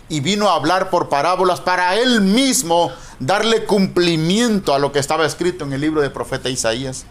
[0.08, 5.26] y vino a hablar por parábolas para él mismo darle cumplimiento a lo que estaba
[5.26, 7.06] escrito en el libro del profeta Isaías.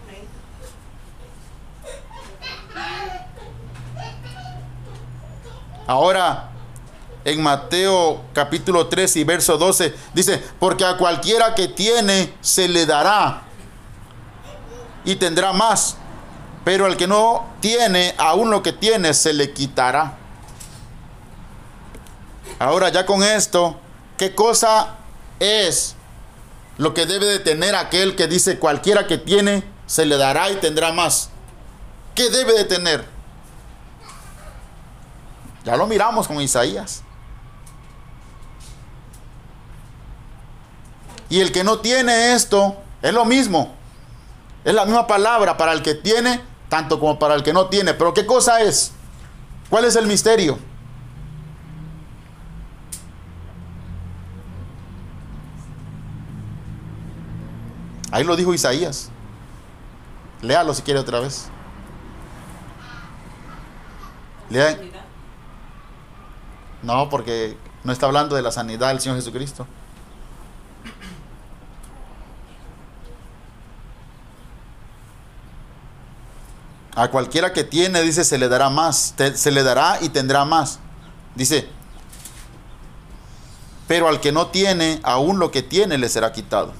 [5.88, 6.50] Ahora,
[7.26, 12.86] en Mateo capítulo 3 y verso 12, dice, porque a cualquiera que tiene se le
[12.88, 13.45] dará
[15.06, 15.98] y tendrá más.
[16.64, 20.18] Pero al que no tiene, aún lo que tiene se le quitará.
[22.58, 23.80] Ahora ya con esto,
[24.18, 24.96] ¿qué cosa
[25.40, 25.96] es
[26.78, 30.56] lo que debe de tener aquel que dice cualquiera que tiene, se le dará y
[30.56, 31.30] tendrá más?
[32.16, 33.06] ¿Qué debe de tener?
[35.66, 37.04] Ya lo miramos con Isaías.
[41.30, 43.75] Y el que no tiene esto, es lo mismo.
[44.66, 47.94] Es la misma palabra para el que tiene, tanto como para el que no tiene.
[47.94, 48.92] Pero ¿qué cosa es?
[49.70, 50.58] ¿Cuál es el misterio?
[58.12, 59.12] Ahí lo dijo Isaías.
[60.42, 61.48] Léalo si quiere otra vez.
[64.50, 64.80] Lea.
[66.82, 69.68] No, porque no está hablando de la sanidad del Señor Jesucristo.
[76.96, 79.14] A cualquiera que tiene, dice, se le dará más.
[79.36, 80.80] Se le dará y tendrá más.
[81.36, 81.68] Dice,
[83.88, 86.74] pero al que no tiene, aún lo que tiene le será quitado.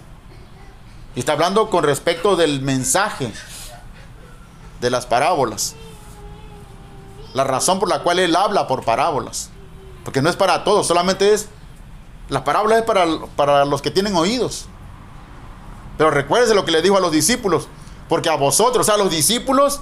[1.16, 3.32] Y está hablando con respecto del mensaje
[4.82, 5.76] de las parábolas.
[7.34, 9.50] La razón por la cual él habla por parábolas.
[10.04, 11.50] Porque no es para todos, solamente es...
[12.30, 13.06] La parábola es para,
[13.36, 14.66] para los que tienen oídos.
[15.98, 17.68] Pero recuerde lo que le dijo a los discípulos.
[18.10, 19.82] Porque a vosotros, a los discípulos,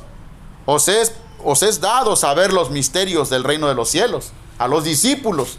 [0.66, 4.32] os es, os es dado saber los misterios del reino de los cielos.
[4.58, 5.58] A los discípulos.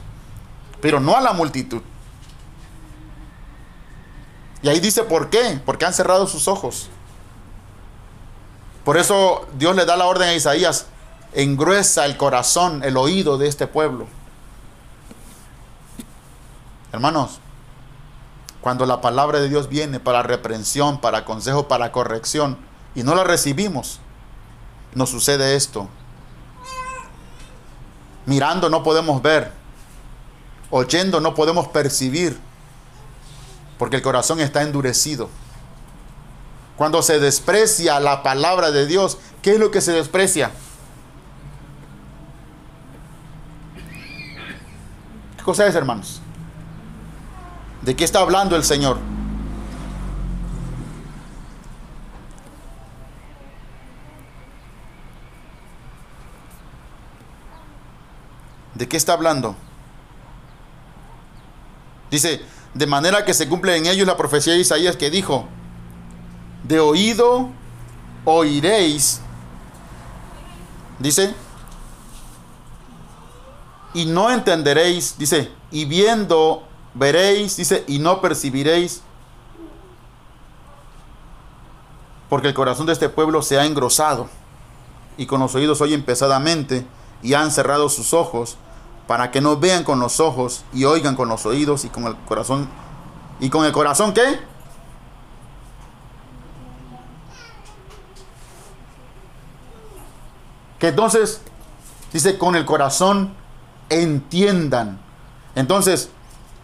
[0.80, 1.82] Pero no a la multitud.
[4.62, 5.60] Y ahí dice por qué.
[5.64, 6.88] Porque han cerrado sus ojos.
[8.84, 10.86] Por eso Dios le da la orden a Isaías.
[11.32, 14.06] Engruesa el corazón, el oído de este pueblo.
[16.92, 17.40] Hermanos,
[18.60, 22.56] cuando la palabra de Dios viene para reprensión, para consejo, para corrección,
[22.94, 23.98] y no la recibimos,
[24.94, 25.88] nos sucede esto.
[28.26, 29.52] Mirando no podemos ver,
[30.70, 32.38] oyendo no podemos percibir,
[33.78, 35.28] porque el corazón está endurecido.
[36.76, 40.50] Cuando se desprecia la palabra de Dios, ¿qué es lo que se desprecia?
[45.36, 46.20] ¿Qué cosa es, hermanos?
[47.82, 48.98] ¿De qué está hablando el Señor?
[58.74, 59.54] ¿De qué está hablando?
[62.10, 62.44] Dice,
[62.74, 65.46] de manera que se cumple en ellos la profecía de Isaías que dijo,
[66.64, 67.50] de oído
[68.24, 69.20] oiréis,
[70.98, 71.34] dice,
[73.92, 79.02] y no entenderéis, dice, y viendo veréis, dice, y no percibiréis,
[82.28, 84.28] porque el corazón de este pueblo se ha engrosado,
[85.16, 86.86] y con los oídos oyen pesadamente,
[87.22, 88.56] y han cerrado sus ojos,
[89.06, 92.16] para que no vean con los ojos, y oigan con los oídos, y con el
[92.16, 92.68] corazón,
[93.40, 94.40] y con el corazón, ¿qué?
[100.78, 101.40] Que entonces,
[102.12, 103.34] dice, con el corazón
[103.88, 105.00] entiendan.
[105.54, 106.10] Entonces,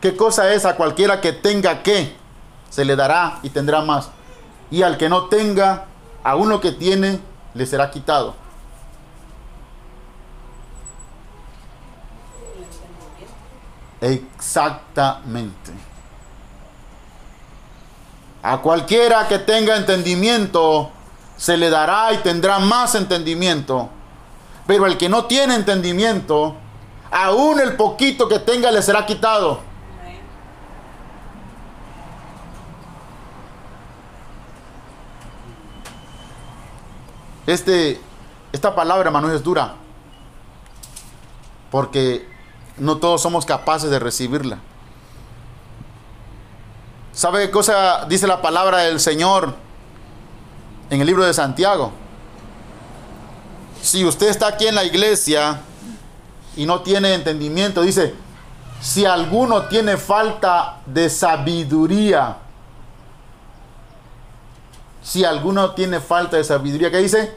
[0.00, 2.16] ¿qué cosa es a cualquiera que tenga que?
[2.70, 4.10] Se le dará y tendrá más.
[4.70, 5.86] Y al que no tenga,
[6.22, 7.20] a uno que tiene,
[7.54, 8.34] le será quitado.
[14.00, 15.72] Exactamente.
[18.42, 20.90] A cualquiera que tenga entendimiento,
[21.36, 23.90] se le dará y tendrá más entendimiento.
[24.66, 26.56] Pero el que no tiene entendimiento,
[27.10, 29.60] aún el poquito que tenga le será quitado.
[37.46, 38.00] Este,
[38.52, 39.74] esta palabra, hermano, es dura.
[41.70, 42.28] Porque
[42.80, 44.58] no todos somos capaces de recibirla.
[47.12, 49.54] ¿Sabe qué cosa dice la palabra del Señor
[50.88, 51.92] en el libro de Santiago?
[53.82, 55.60] Si usted está aquí en la iglesia
[56.56, 58.14] y no tiene entendimiento, dice,
[58.80, 62.38] si alguno tiene falta de sabiduría,
[65.02, 67.34] si alguno tiene falta de sabiduría, ¿qué dice?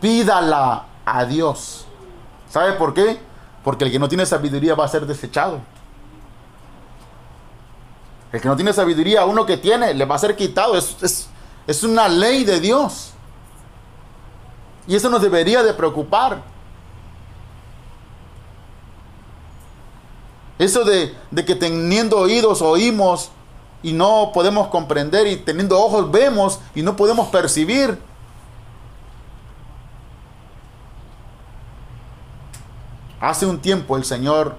[0.00, 1.84] Pídala a Dios.
[2.48, 3.29] ¿Sabe por qué?
[3.64, 5.60] Porque el que no tiene sabiduría va a ser desechado.
[8.32, 10.76] El que no tiene sabiduría, uno que tiene, le va a ser quitado.
[10.76, 11.28] Es, es,
[11.66, 13.12] es una ley de Dios.
[14.86, 16.42] Y eso nos debería de preocupar.
[20.58, 23.30] Eso de, de, que teniendo oídos oímos
[23.82, 27.98] y no podemos comprender y teniendo ojos vemos y no podemos percibir.
[33.20, 34.56] Hace un tiempo el Señor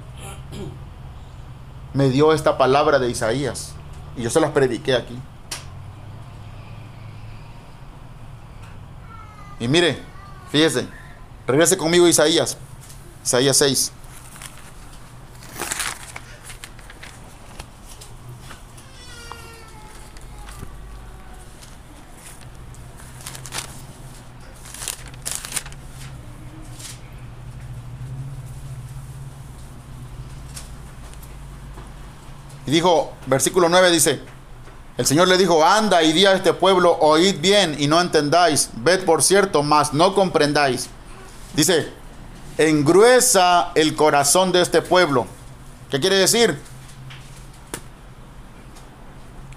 [1.94, 3.74] me dio esta palabra de Isaías
[4.16, 5.18] y yo se las prediqué aquí.
[9.60, 10.00] Y mire,
[10.52, 10.88] fíjese,
[11.46, 12.58] regrese conmigo Isaías,
[13.24, 13.92] Isaías 6.
[32.72, 34.22] Dijo, versículo 9 dice,
[34.96, 38.70] el Señor le dijo, anda y di a este pueblo, oíd bien y no entendáis,
[38.76, 40.88] ved por cierto, mas no comprendáis.
[41.54, 41.92] Dice,
[42.58, 45.28] engruesa el corazón de este pueblo.
[45.90, 46.62] ¿Qué quiere decir?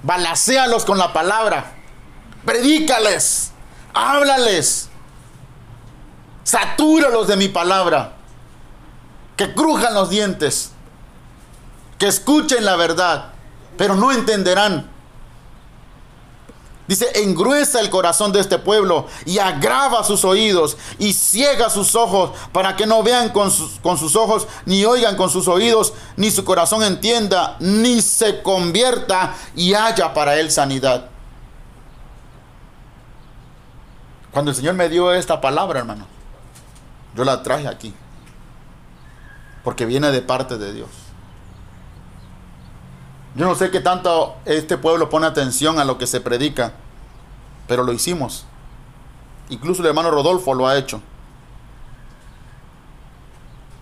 [0.03, 1.73] Balacéalos con la palabra.
[2.45, 3.53] Predícales.
[3.95, 4.89] Háblales.
[6.43, 8.15] Satúralos de mi palabra.
[9.37, 10.74] Que crujan los dientes.
[11.99, 13.33] Que escuchen la verdad.
[13.77, 14.95] Pero no entenderán.
[16.87, 22.33] Dice, engruesa el corazón de este pueblo y agrava sus oídos y ciega sus ojos
[22.53, 26.31] para que no vean con sus, con sus, ojos, ni oigan con sus oídos, ni
[26.31, 31.09] su corazón entienda, ni se convierta y haya para él sanidad.
[34.31, 36.07] Cuando el Señor me dio esta palabra, hermano,
[37.17, 37.95] yo la traje aquí,
[39.63, 41.04] porque viene de parte de Dios.
[43.35, 46.73] Yo no sé qué tanto este pueblo pone atención a lo que se predica,
[47.67, 48.45] pero lo hicimos.
[49.49, 51.01] Incluso el hermano Rodolfo lo ha hecho.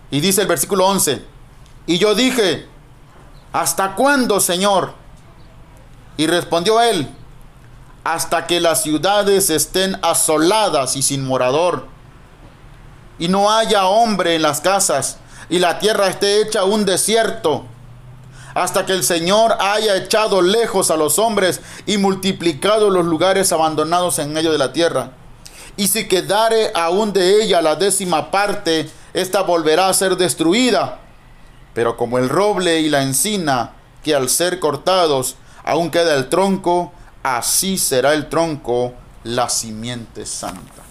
[0.09, 1.23] Y dice el versículo 11,
[1.85, 2.67] y yo dije,
[3.51, 4.93] ¿hasta cuándo, Señor?
[6.17, 7.09] Y respondió él,
[8.03, 11.87] hasta que las ciudades estén asoladas y sin morador,
[13.19, 15.17] y no haya hombre en las casas,
[15.49, 17.65] y la tierra esté hecha un desierto
[18.53, 24.19] hasta que el Señor haya echado lejos a los hombres y multiplicado los lugares abandonados
[24.19, 25.11] en medio de la tierra.
[25.75, 30.99] Y si quedare aún de ella la décima parte, ésta volverá a ser destruida.
[31.73, 33.73] Pero como el roble y la encina,
[34.03, 36.91] que al ser cortados aún queda el tronco,
[37.23, 38.93] así será el tronco
[39.23, 40.83] la simiente santa.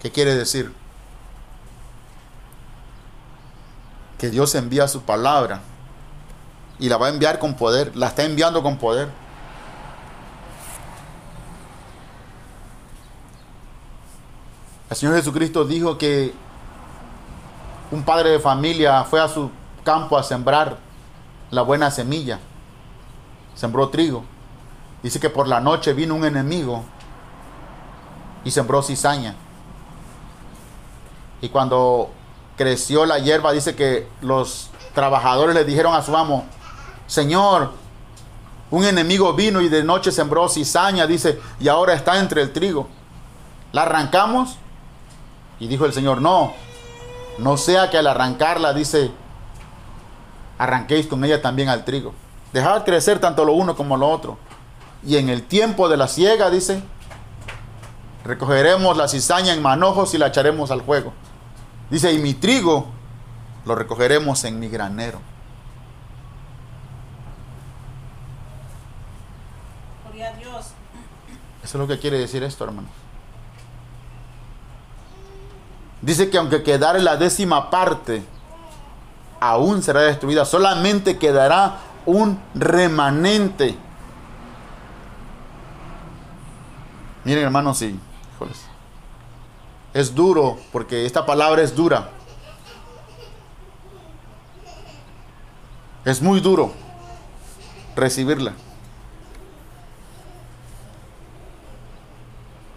[0.00, 0.83] ¿Qué quiere decir?
[4.18, 5.60] Que Dios envía su palabra
[6.78, 9.08] y la va a enviar con poder, la está enviando con poder.
[14.90, 16.32] El Señor Jesucristo dijo que
[17.90, 19.50] un padre de familia fue a su
[19.82, 20.78] campo a sembrar
[21.50, 22.38] la buena semilla.
[23.54, 24.24] Sembró trigo.
[25.02, 26.82] Dice que por la noche vino un enemigo
[28.44, 29.34] y sembró cizaña.
[31.40, 32.10] Y cuando
[32.56, 36.44] creció la hierba, dice que los trabajadores le dijeron a su amo,
[37.06, 37.72] Señor,
[38.70, 42.88] un enemigo vino y de noche sembró cizaña, dice, y ahora está entre el trigo.
[43.72, 44.56] ¿La arrancamos?
[45.60, 46.52] Y dijo el Señor, no,
[47.38, 49.10] no sea que al arrancarla, dice,
[50.58, 52.14] arranquéis con ella también al trigo.
[52.52, 54.38] Dejad crecer tanto lo uno como lo otro.
[55.04, 56.82] Y en el tiempo de la siega, dice,
[58.24, 61.12] recogeremos la cizaña en manojos y la echaremos al fuego.
[61.90, 62.86] Dice, y mi trigo
[63.64, 65.20] lo recogeremos en mi granero.
[70.04, 70.66] Gloria a Dios.
[71.62, 72.88] Eso es lo que quiere decir esto, hermano.
[76.02, 78.22] Dice que aunque quedare la décima parte,
[79.40, 80.44] aún será destruida.
[80.44, 83.76] Solamente quedará un remanente.
[87.24, 87.98] Miren, hermanos, sí.
[88.34, 88.73] Híjoles.
[89.94, 92.10] Es duro porque esta palabra es dura.
[96.04, 96.72] Es muy duro
[97.94, 98.54] recibirla.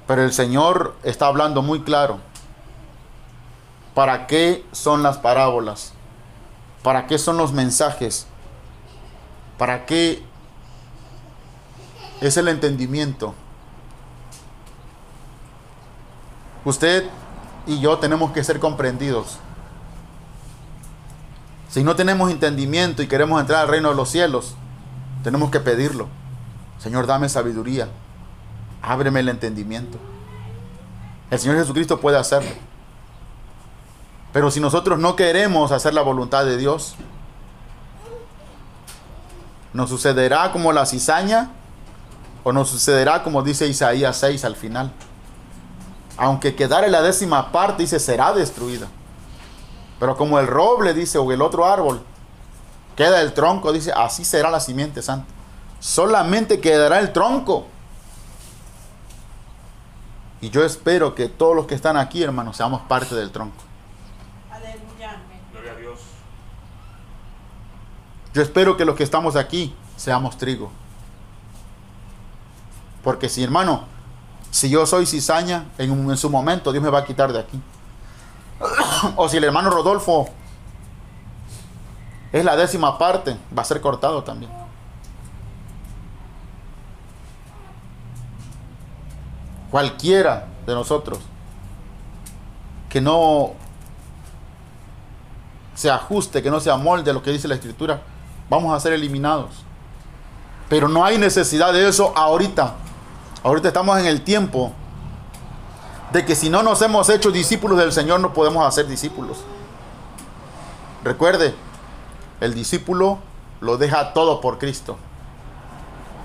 [0.06, 2.20] Pero el Señor está hablando muy claro.
[3.96, 5.94] ¿Para qué son las parábolas?
[6.84, 8.28] ¿Para qué son los mensajes?
[9.58, 10.24] ¿Para qué
[12.22, 13.34] es el entendimiento?
[16.66, 17.10] Usted
[17.66, 19.38] y yo tenemos que ser comprendidos.
[21.70, 24.56] Si no tenemos entendimiento y queremos entrar al reino de los cielos,
[25.24, 26.08] tenemos que pedirlo.
[26.80, 27.90] Señor, dame sabiduría.
[28.82, 29.98] Ábreme el entendimiento.
[31.30, 32.52] El Señor Jesucristo puede hacerlo.
[34.32, 36.96] Pero si nosotros no queremos hacer la voluntad de Dios,
[39.74, 41.50] nos sucederá como la cizaña
[42.44, 44.92] o nos sucederá como dice Isaías 6 al final
[46.18, 48.88] aunque quedare la décima parte, dice, será destruida.
[50.00, 52.02] Pero como el roble, dice, o el otro árbol,
[52.96, 55.28] queda el tronco, dice, así será la simiente santa.
[55.80, 57.68] Solamente quedará el tronco.
[60.42, 63.64] Y yo espero que todos los que están aquí, hermanos, seamos parte del tronco.
[64.52, 65.22] Aleluya.
[65.52, 66.00] Gloria a Dios.
[68.34, 70.72] Yo espero que los que estamos aquí seamos trigo.
[73.04, 73.86] Porque si, hermano,
[74.52, 77.62] si yo soy cizaña, en, su momento Dios me va a quitar de aquí.
[79.16, 80.30] o si el hermano Rodolfo
[82.32, 84.52] es la décima parte, va a ser cortado también.
[89.72, 91.20] Cualquiera de nosotros
[92.90, 93.52] que no
[95.76, 98.02] se ajuste, que no se amolde a lo que dice la escritura,
[98.50, 99.64] vamos a ser eliminados.
[100.70, 102.74] Pero no hay necesidad de eso ahorita.
[103.48, 104.74] Ahorita estamos en el tiempo
[106.12, 109.38] de que si no nos hemos hecho discípulos del Señor, no podemos hacer discípulos.
[111.02, 111.56] Recuerde,
[112.42, 113.20] el discípulo
[113.62, 114.98] lo deja todo por Cristo.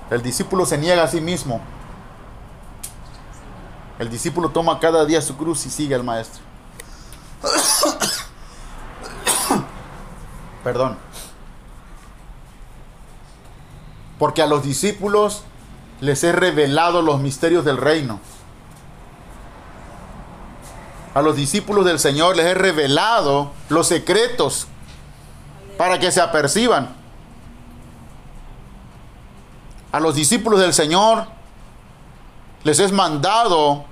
[0.09, 1.61] El discípulo se niega a sí mismo.
[3.99, 6.41] El discípulo toma cada día su cruz y sigue al maestro.
[10.65, 10.97] Perdón.
[14.19, 15.45] Porque a los discípulos
[16.03, 18.19] les he revelado los misterios del reino.
[21.13, 24.67] A los discípulos del Señor les he revelado los secretos
[25.77, 26.93] para que se aperciban.
[29.93, 31.25] A los discípulos del Señor
[32.65, 33.85] les he mandado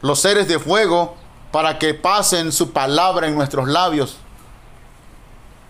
[0.00, 1.14] los seres de fuego
[1.52, 4.16] para que pasen su palabra en nuestros labios.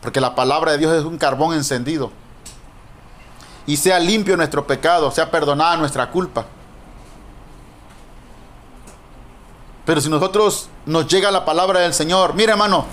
[0.01, 2.13] Porque la palabra de Dios es un carbón encendido.
[3.67, 6.47] Y sea limpio nuestro pecado, sea perdonada nuestra culpa.
[9.85, 12.87] Pero si nosotros nos llega la palabra del Señor, mire hermano,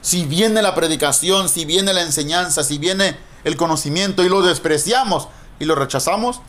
[0.00, 5.28] si viene la predicación, si viene la enseñanza, si viene el conocimiento y lo despreciamos
[5.58, 6.40] y lo rechazamos,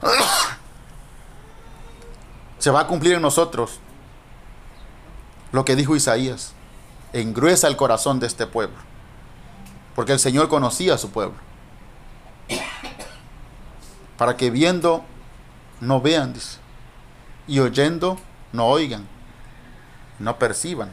[2.58, 3.80] se va a cumplir en nosotros
[5.50, 6.52] lo que dijo Isaías.
[7.12, 8.76] Engruesa el corazón de este pueblo.
[9.94, 11.36] Porque el Señor conocía a su pueblo.
[14.16, 15.04] Para que viendo
[15.80, 16.34] no vean.
[17.46, 18.18] Y oyendo
[18.52, 19.06] no oigan.
[20.18, 20.90] No perciban.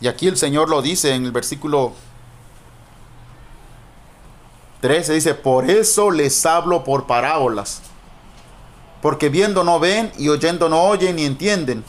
[0.00, 1.92] Y aquí el Señor lo dice en el versículo
[4.80, 5.14] 13.
[5.14, 7.82] Dice, por eso les hablo por parábolas.
[9.02, 11.84] Porque viendo no ven y oyendo no oyen ni entienden.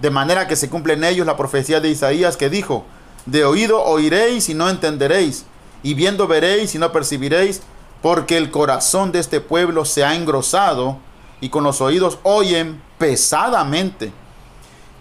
[0.00, 2.84] De manera que se cumple en ellos la profecía de Isaías que dijo,
[3.30, 5.44] de oído oiréis y no entenderéis,
[5.82, 7.60] y viendo veréis y no percibiréis,
[8.00, 10.96] porque el corazón de este pueblo se ha engrosado
[11.40, 14.12] y con los oídos oyen pesadamente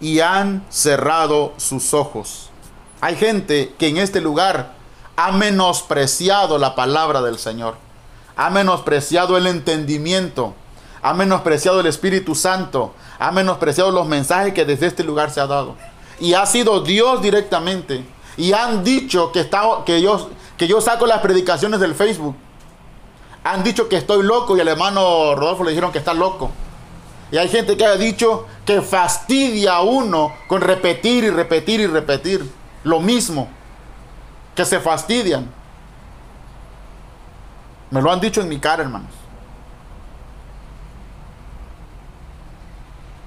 [0.02, 2.50] y han cerrado sus ojos.
[3.00, 4.74] Hay gente que en este lugar
[5.16, 7.78] ha menospreciado la palabra del Señor,
[8.36, 10.54] ha menospreciado el entendimiento,
[11.02, 15.48] ha menospreciado el Espíritu Santo, ha menospreciado los mensajes que desde este lugar se ha
[15.48, 15.76] dado.
[16.20, 18.17] Y ha sido Dios directamente.
[18.38, 19.50] Y han dicho que,
[19.86, 22.36] que, yo, que yo saco las predicaciones del Facebook.
[23.44, 26.52] Han dicho que estoy loco y al hermano Rodolfo le dijeron que está loco.
[27.32, 31.88] Y hay gente que ha dicho que fastidia a uno con repetir y repetir y
[31.88, 32.50] repetir
[32.84, 33.50] lo mismo.
[34.56, 35.50] Que se fastidian.
[37.90, 39.12] Me lo han dicho en mi cara, hermanos.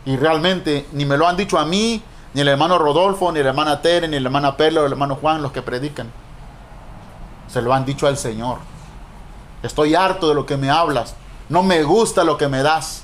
[0.05, 2.03] Y realmente ni me lo han dicho a mí,
[2.33, 5.43] ni el hermano Rodolfo, ni la hermana Tere, ni la hermana Perla, el hermano Juan,
[5.43, 6.11] los que predican.
[7.49, 8.59] Se lo han dicho al Señor.
[9.63, 11.15] Estoy harto de lo que me hablas.
[11.49, 13.03] No me gusta lo que me das.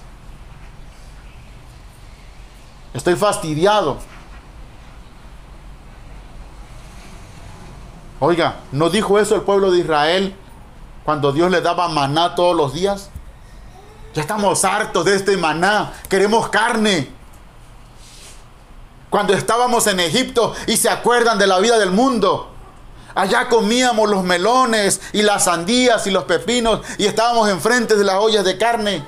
[2.95, 3.99] Estoy fastidiado.
[8.21, 10.35] Oiga, ¿no dijo eso el pueblo de Israel
[11.05, 13.11] cuando Dios le daba maná todos los días?
[14.15, 15.93] Ya estamos hartos de este maná.
[16.09, 17.16] Queremos carne.
[19.17, 22.51] Cuando estábamos en Egipto y se acuerdan de la vida del mundo.
[23.15, 28.17] Allá comíamos los melones y las sandías y los pepinos y estábamos enfrente de las
[28.17, 29.03] ollas de carne.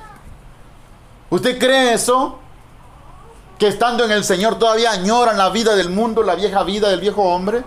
[1.29, 2.39] ¿Usted cree eso?
[3.59, 7.01] Que estando en el Señor todavía añoran la vida del mundo, la vieja vida del
[7.01, 7.63] viejo hombre.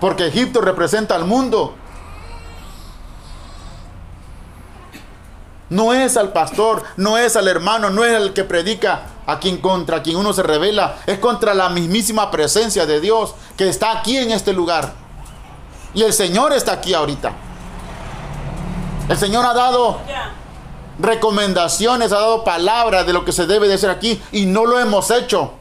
[0.00, 1.74] Porque Egipto representa al mundo.
[5.70, 9.58] No es al pastor, no es al hermano, no es el que predica a quien
[9.58, 14.16] contra quien uno se revela, es contra la mismísima presencia de Dios que está aquí
[14.16, 14.94] en este lugar.
[15.92, 17.32] Y el Señor está aquí ahorita.
[19.08, 19.98] El Señor ha dado
[20.98, 24.80] recomendaciones, ha dado palabras de lo que se debe de hacer aquí y no lo
[24.80, 25.52] hemos hecho.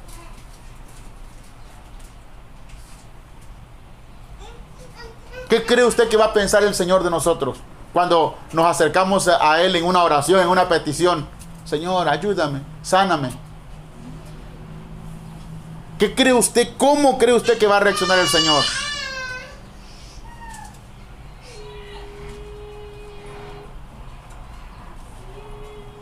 [5.49, 7.57] ¿Qué cree usted que va a pensar el Señor de nosotros?
[7.93, 11.27] Cuando nos acercamos a Él en una oración, en una petición,
[11.65, 13.31] Señor, ayúdame, sáname.
[15.97, 16.69] ¿Qué cree usted?
[16.77, 18.63] ¿Cómo cree usted que va a reaccionar el Señor?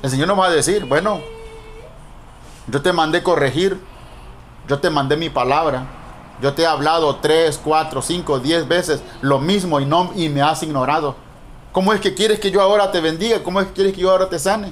[0.03, 1.21] El Señor nos va a decir, bueno,
[2.67, 3.79] yo te mandé corregir,
[4.67, 5.85] yo te mandé mi palabra,
[6.41, 10.41] Yo te he hablado tres, cuatro, cinco, diez veces lo mismo y, no, y me
[10.41, 11.15] has ignorado.
[11.75, 13.43] ¿Cómo es que quieres que yo ahora te bendiga?
[13.43, 14.71] ¿Cómo es que quieres que yo ahora te sane?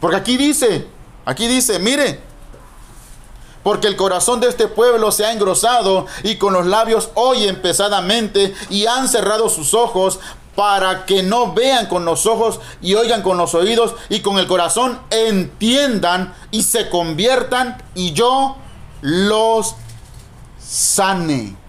[0.00, 0.86] Porque aquí dice,
[1.24, 2.20] aquí dice, mire,
[3.64, 8.54] porque el corazón de este pueblo se ha engrosado y con los labios oyen pesadamente
[8.70, 10.20] y han cerrado sus ojos
[10.54, 14.46] para que no vean con los ojos y oigan con los oídos y con el
[14.46, 18.54] corazón entiendan y se conviertan y yo
[19.00, 19.74] los
[20.60, 21.67] sane.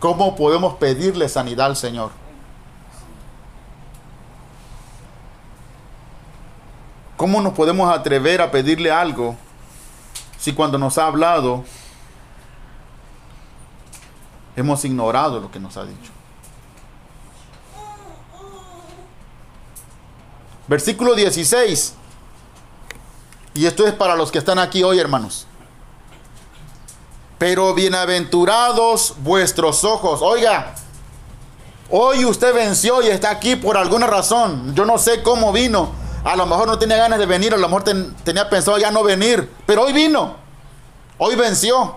[0.00, 2.10] ¿Cómo podemos pedirle sanidad al Señor?
[7.18, 9.36] ¿Cómo nos podemos atrever a pedirle algo
[10.38, 11.64] si cuando nos ha hablado
[14.56, 16.10] hemos ignorado lo que nos ha dicho?
[20.66, 21.94] Versículo 16.
[23.52, 25.46] Y esto es para los que están aquí hoy, hermanos.
[27.40, 30.20] Pero bienaventurados vuestros ojos.
[30.20, 30.74] Oiga,
[31.88, 34.74] hoy usted venció y está aquí por alguna razón.
[34.74, 35.90] Yo no sé cómo vino.
[36.22, 37.84] A lo mejor no tenía ganas de venir, a lo mejor
[38.24, 39.50] tenía pensado ya no venir.
[39.64, 40.36] Pero hoy vino.
[41.16, 41.96] Hoy venció.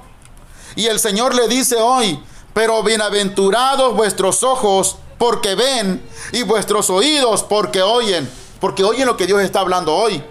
[0.78, 2.24] Y el Señor le dice hoy,
[2.54, 8.32] pero bienaventurados vuestros ojos porque ven y vuestros oídos porque oyen.
[8.62, 10.24] Porque oyen lo que Dios está hablando hoy.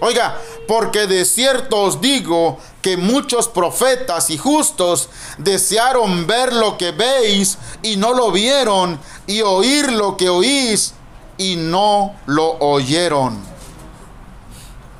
[0.00, 0.36] Oiga,
[0.68, 7.58] porque de cierto os digo que muchos profetas y justos desearon ver lo que veis
[7.82, 10.94] y no lo vieron, y oír lo que oís
[11.36, 13.40] y no lo oyeron.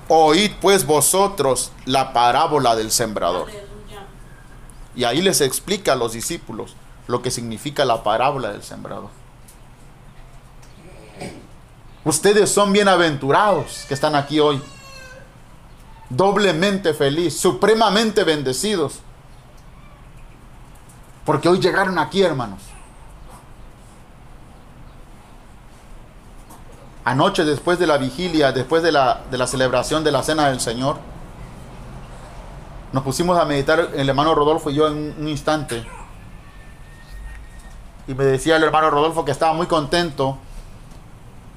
[0.09, 3.49] Oíd pues vosotros la parábola del sembrador.
[4.97, 6.75] Y ahí les explica a los discípulos
[7.07, 9.11] lo que significa la parábola del sembrador.
[12.05, 14.61] Ustedes son bienaventurados que están aquí hoy
[16.11, 19.01] doblemente feliz, supremamente bendecidos.
[21.25, 22.61] Porque hoy llegaron aquí, hermanos.
[27.05, 30.61] Anoche, después de la vigilia, después de la, de la celebración de la cena del
[30.61, 30.99] Señor,
[32.93, 35.87] nos pusimos a meditar el hermano Rodolfo y yo en un instante.
[38.07, 40.39] Y me decía el hermano Rodolfo que estaba muy contento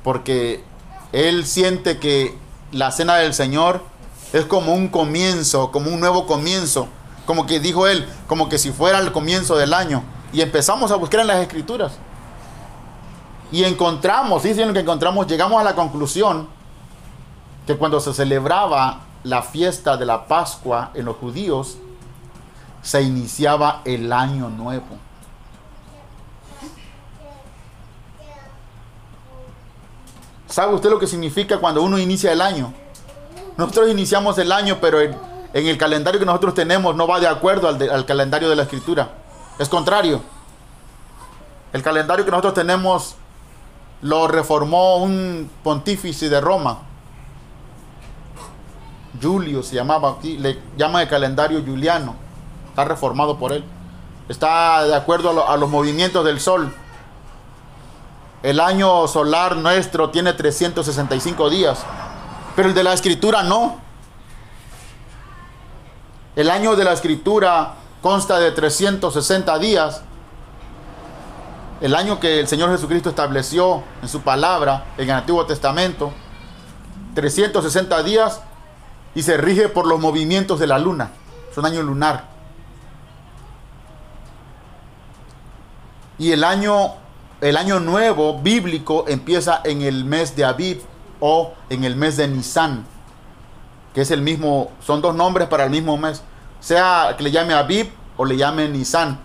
[0.03, 0.63] porque
[1.13, 2.37] él siente que
[2.71, 3.90] la cena del Señor
[4.33, 6.87] es como un comienzo, como un nuevo comienzo.
[7.25, 10.03] Como que dijo él, como que si fuera el comienzo del año.
[10.33, 11.93] Y empezamos a buscar en las escrituras.
[13.51, 16.47] Y encontramos, dicen que encontramos, llegamos a la conclusión
[17.67, 21.77] que cuando se celebraba la fiesta de la Pascua en los judíos,
[22.81, 24.97] se iniciaba el año nuevo.
[30.47, 32.73] ¿Sabe usted lo que significa cuando uno inicia el año?
[33.57, 35.15] Nosotros iniciamos el año, pero en,
[35.53, 39.09] el calendario que nosotros tenemos no va de acuerdo al, calendario de la escritura.
[39.59, 40.21] Es contrario.
[41.73, 43.15] El calendario que nosotros tenemos
[44.01, 46.79] lo reformó un pontífice de Roma.
[49.21, 52.15] Julio se llamaba aquí, le llaman el calendario juliano.
[52.69, 53.63] Está reformado por él.
[54.29, 56.73] Está de acuerdo a los movimientos del sol.
[58.43, 61.85] El año solar nuestro tiene 365 días,
[62.55, 63.79] pero el de la escritura no.
[66.35, 70.01] El año de la escritura consta de 360 días.
[71.81, 76.11] El año que el Señor Jesucristo estableció en su palabra en el Antiguo Testamento.
[77.15, 78.41] 360 días
[79.13, 81.11] y se rige por los movimientos de la luna.
[81.51, 82.29] Es un año lunar.
[86.17, 86.93] Y el año,
[87.41, 90.83] el año nuevo bíblico empieza en el mes de Aviv
[91.21, 92.85] o en el mes de Nisan,
[93.93, 96.23] que es el mismo, son dos nombres para el mismo mes.
[96.59, 99.19] Sea que le llame Aviv o le llame Nisan.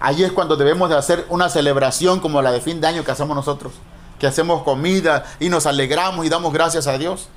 [0.00, 3.12] Ahí es cuando debemos de hacer una celebración como la de fin de año que
[3.12, 3.72] hacemos nosotros.
[4.18, 7.28] Que hacemos comida y nos alegramos y damos gracias a Dios.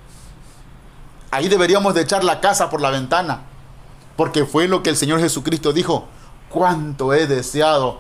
[1.32, 3.42] Ahí deberíamos de echar la casa por la ventana.
[4.16, 6.06] Porque fue lo que el Señor Jesucristo dijo.
[6.50, 8.00] Cuánto he deseado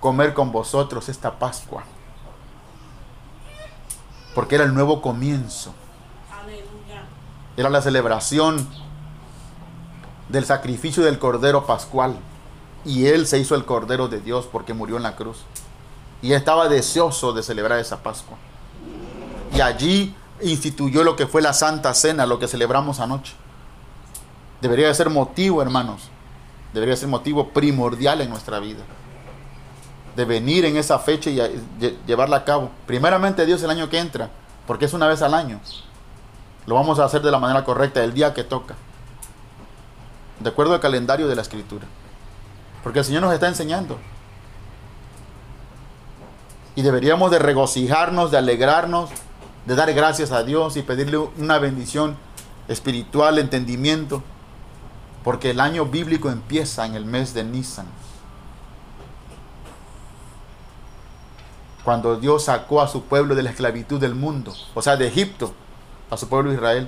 [0.00, 1.84] comer con vosotros esta Pascua.
[4.38, 5.74] Porque era el nuevo comienzo.
[7.56, 8.68] Era la celebración
[10.28, 12.14] del sacrificio del Cordero Pascual.
[12.84, 15.38] Y Él se hizo el Cordero de Dios porque murió en la cruz.
[16.22, 18.36] Y estaba deseoso de celebrar esa Pascua.
[19.56, 23.34] Y allí instituyó lo que fue la Santa Cena, lo que celebramos anoche.
[24.60, 26.10] Debería de ser motivo, hermanos.
[26.72, 28.84] Debería ser motivo primordial en nuestra vida.
[30.18, 31.40] De venir en esa fecha y
[32.04, 32.72] llevarla a cabo.
[32.88, 34.30] Primeramente Dios el año que entra,
[34.66, 35.60] porque es una vez al año.
[36.66, 38.74] lo vamos a hacer de la manera correcta, el día que toca.
[40.40, 41.86] De acuerdo al calendario de la escritura.
[42.82, 43.96] Porque el Señor nos está enseñando.
[46.74, 49.10] Y deberíamos de regocijarnos, de alegrarnos,
[49.66, 52.16] de dar gracias a Dios y pedirle una bendición
[52.66, 54.24] espiritual, entendimiento.
[55.22, 57.86] Porque el año bíblico empieza en el mes de Nisan.
[61.88, 65.54] Cuando Dios sacó a su pueblo de la esclavitud del mundo, o sea, de Egipto,
[66.10, 66.86] a su pueblo Israel.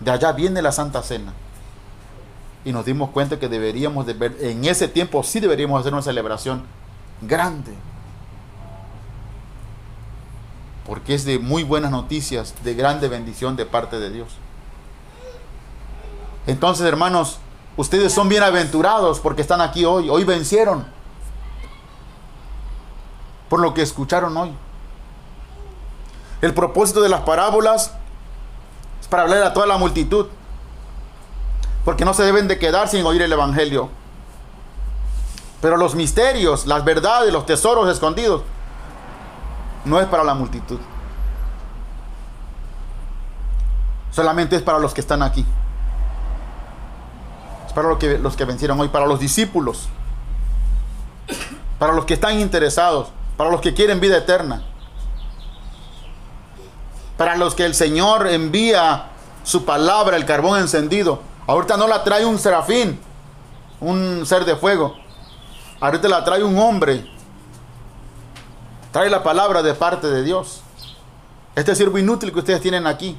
[0.00, 1.34] De allá viene la Santa Cena.
[2.64, 6.00] Y nos dimos cuenta que deberíamos de ver, en ese tiempo sí deberíamos hacer una
[6.00, 6.62] celebración
[7.20, 7.74] grande.
[10.86, 14.28] Porque es de muy buenas noticias, de grande bendición de parte de Dios.
[16.46, 17.36] Entonces, hermanos,
[17.76, 20.08] ustedes son bienaventurados porque están aquí hoy.
[20.08, 20.95] Hoy vencieron.
[23.48, 24.52] Por lo que escucharon hoy.
[26.42, 27.92] El propósito de las parábolas
[29.00, 30.26] es para hablar a toda la multitud.
[31.84, 33.88] Porque no se deben de quedar sin oír el Evangelio.
[35.60, 38.42] Pero los misterios, las verdades, los tesoros escondidos,
[39.84, 40.78] no es para la multitud.
[44.10, 45.44] Solamente es para los que están aquí.
[47.66, 49.88] Es para los que, los que vencieron hoy, para los discípulos.
[51.78, 54.62] Para los que están interesados, para los que quieren vida eterna
[57.16, 59.06] para los que el Señor envía
[59.42, 61.20] su palabra, el carbón encendido.
[61.46, 63.00] Ahorita no la trae un serafín,
[63.80, 64.94] un ser de fuego.
[65.80, 67.08] Ahorita la trae un hombre.
[68.92, 70.62] Trae la palabra de parte de Dios.
[71.54, 73.16] Este siervo inútil que ustedes tienen aquí.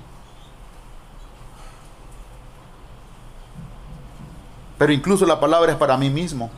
[4.77, 6.51] Pero incluso la palabra es para mí mismo.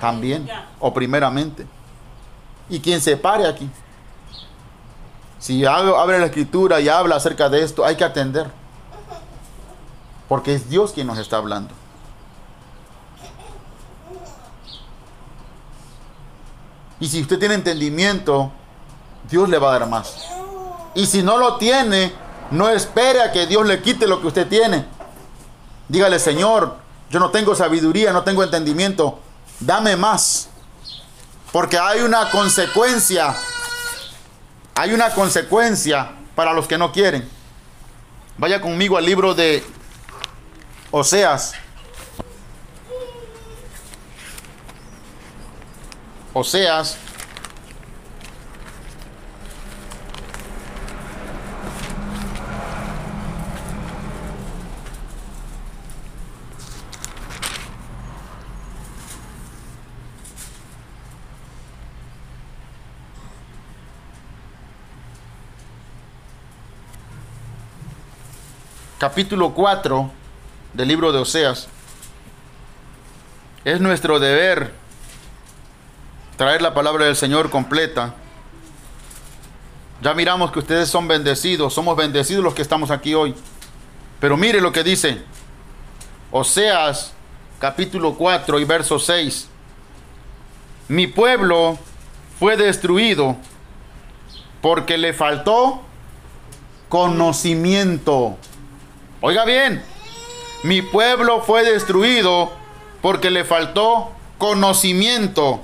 [0.00, 0.48] También.
[0.80, 1.66] O primeramente.
[2.72, 3.68] Y quien se pare aquí.
[5.38, 8.50] Si abre la escritura y habla acerca de esto, hay que atender.
[10.26, 11.74] Porque es Dios quien nos está hablando.
[16.98, 18.50] Y si usted tiene entendimiento,
[19.30, 20.28] Dios le va a dar más.
[20.94, 22.10] Y si no lo tiene,
[22.52, 24.86] no espere a que Dios le quite lo que usted tiene.
[25.88, 26.76] Dígale, Señor,
[27.10, 29.18] yo no tengo sabiduría, no tengo entendimiento,
[29.60, 30.48] dame más.
[31.52, 33.36] Porque hay una consecuencia
[34.74, 37.28] hay una consecuencia para los que no quieren.
[38.38, 39.62] Vaya conmigo al libro de
[40.90, 41.54] Oseas.
[46.32, 46.96] Oseas
[69.02, 70.12] capítulo 4
[70.74, 71.66] del libro de Oseas.
[73.64, 74.72] Es nuestro deber
[76.36, 78.14] traer la palabra del Señor completa.
[80.02, 83.34] Ya miramos que ustedes son bendecidos, somos bendecidos los que estamos aquí hoy.
[84.20, 85.20] Pero mire lo que dice
[86.30, 87.12] Oseas
[87.58, 89.48] capítulo 4 y verso 6.
[90.86, 91.76] Mi pueblo
[92.38, 93.36] fue destruido
[94.60, 95.82] porque le faltó
[96.88, 98.38] conocimiento.
[99.24, 99.80] Oiga bien,
[100.64, 102.50] mi pueblo fue destruido
[103.00, 105.60] porque le faltó conocimiento.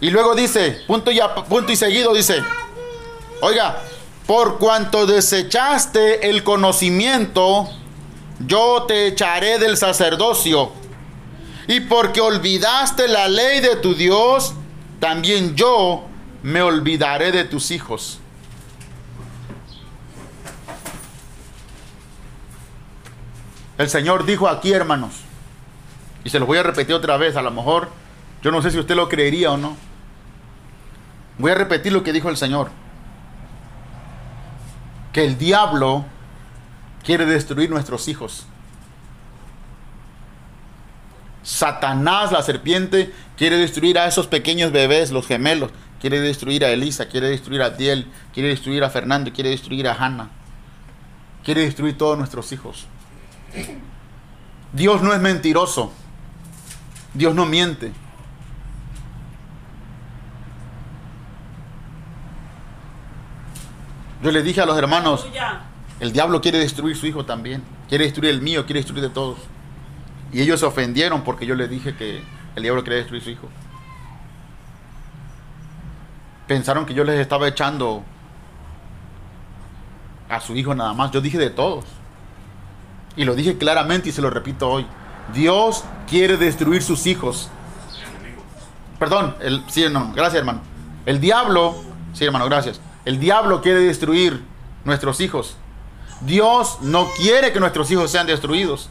[0.00, 2.42] Y luego dice, punto y, punto y seguido dice,
[3.42, 3.82] oiga,
[4.26, 7.68] por cuanto desechaste el conocimiento,
[8.46, 10.72] yo te echaré del sacerdocio.
[11.68, 14.54] Y porque olvidaste la ley de tu Dios,
[15.00, 16.04] también yo
[16.42, 18.20] me olvidaré de tus hijos.
[23.78, 25.14] El Señor dijo aquí, hermanos,
[26.22, 27.90] y se los voy a repetir otra vez, a lo mejor
[28.42, 29.76] yo no sé si usted lo creería o no.
[31.38, 32.70] Voy a repetir lo que dijo el Señor.
[35.12, 36.04] Que el diablo
[37.02, 38.46] quiere destruir nuestros hijos.
[41.42, 45.70] Satanás, la serpiente, quiere destruir a esos pequeños bebés, los gemelos.
[46.00, 49.94] Quiere destruir a Elisa, quiere destruir a Diel, quiere destruir a Fernando, quiere destruir a
[49.94, 50.28] Hannah.
[51.42, 52.86] Quiere destruir todos nuestros hijos.
[54.72, 55.92] Dios no es mentiroso.
[57.14, 57.92] Dios no miente.
[64.22, 65.26] Yo le dije a los hermanos,
[66.00, 67.62] el diablo quiere destruir su hijo también.
[67.88, 69.38] Quiere destruir el mío, quiere destruir de todos.
[70.32, 72.22] Y ellos se ofendieron porque yo les dije que
[72.56, 73.48] el diablo quería destruir su hijo.
[76.48, 78.02] Pensaron que yo les estaba echando
[80.28, 81.84] a su hijo nada más, yo dije de todos.
[83.16, 84.86] Y lo dije claramente y se lo repito hoy.
[85.32, 87.48] Dios quiere destruir sus hijos.
[88.98, 90.60] Perdón, el, sí, hermano, gracias hermano.
[91.06, 91.76] El diablo,
[92.12, 92.80] sí hermano, gracias.
[93.04, 94.42] El diablo quiere destruir
[94.84, 95.56] nuestros hijos.
[96.20, 98.88] Dios no quiere que nuestros hijos sean destruidos.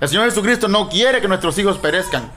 [0.00, 2.30] El Señor Jesucristo no quiere que nuestros hijos perezcan.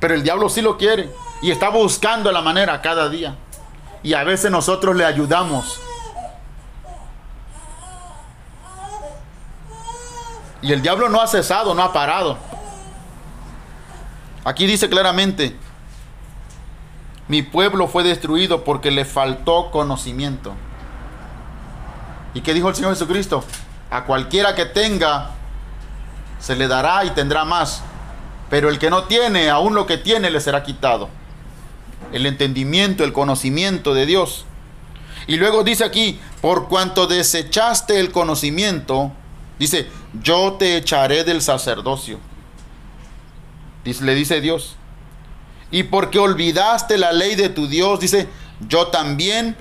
[0.00, 1.10] Pero el diablo sí lo quiere.
[1.42, 3.36] Y está buscando la manera cada día.
[4.02, 5.80] Y a veces nosotros le ayudamos.
[10.62, 12.38] Y el diablo no ha cesado, no ha parado.
[14.44, 15.56] Aquí dice claramente,
[17.28, 20.54] mi pueblo fue destruido porque le faltó conocimiento.
[22.34, 23.42] ¿Y qué dijo el Señor Jesucristo?
[23.90, 25.30] A cualquiera que tenga,
[26.38, 27.82] se le dará y tendrá más.
[28.48, 31.08] Pero el que no tiene, aún lo que tiene le será quitado.
[32.12, 34.44] El entendimiento, el conocimiento de Dios.
[35.26, 39.10] Y luego dice aquí, por cuanto desechaste el conocimiento,
[39.58, 39.88] dice,
[40.22, 42.18] yo te echaré del sacerdocio.
[43.84, 44.76] Le dice Dios.
[45.70, 48.28] Y porque olvidaste la ley de tu Dios, dice,
[48.68, 49.56] yo también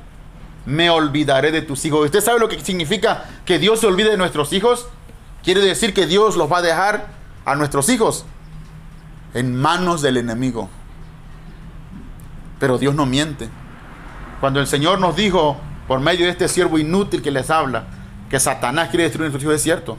[0.66, 2.06] me olvidaré de tus hijos.
[2.06, 4.88] ¿Usted sabe lo que significa que Dios se olvide de nuestros hijos?
[5.43, 7.08] Quiere decir que Dios los va a dejar
[7.45, 8.26] a nuestros hijos
[9.34, 10.70] en manos del enemigo.
[12.60, 13.49] Pero Dios no miente.
[14.39, 17.86] Cuando el Señor nos dijo, por medio de este siervo inútil que les habla,
[18.30, 19.97] que Satanás quiere destruir nuestros hijos, es cierto.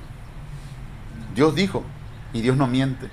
[1.37, 1.85] Dios dijo,
[2.33, 3.09] y Dios no miente.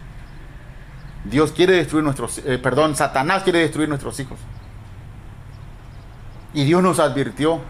[1.25, 4.39] Dios quiere destruir nuestros, eh, perdón, Satanás quiere destruir nuestros hijos.
[6.53, 7.61] Y Dios nos advirtió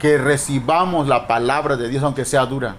[0.00, 2.74] que recibamos la palabra de Dios aunque sea dura.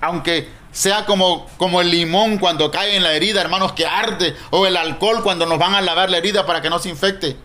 [0.00, 4.66] Aunque sea como, como el limón cuando cae en la herida, hermanos, que arde, o
[4.66, 7.36] el alcohol cuando nos van a lavar la herida para que no se infecte.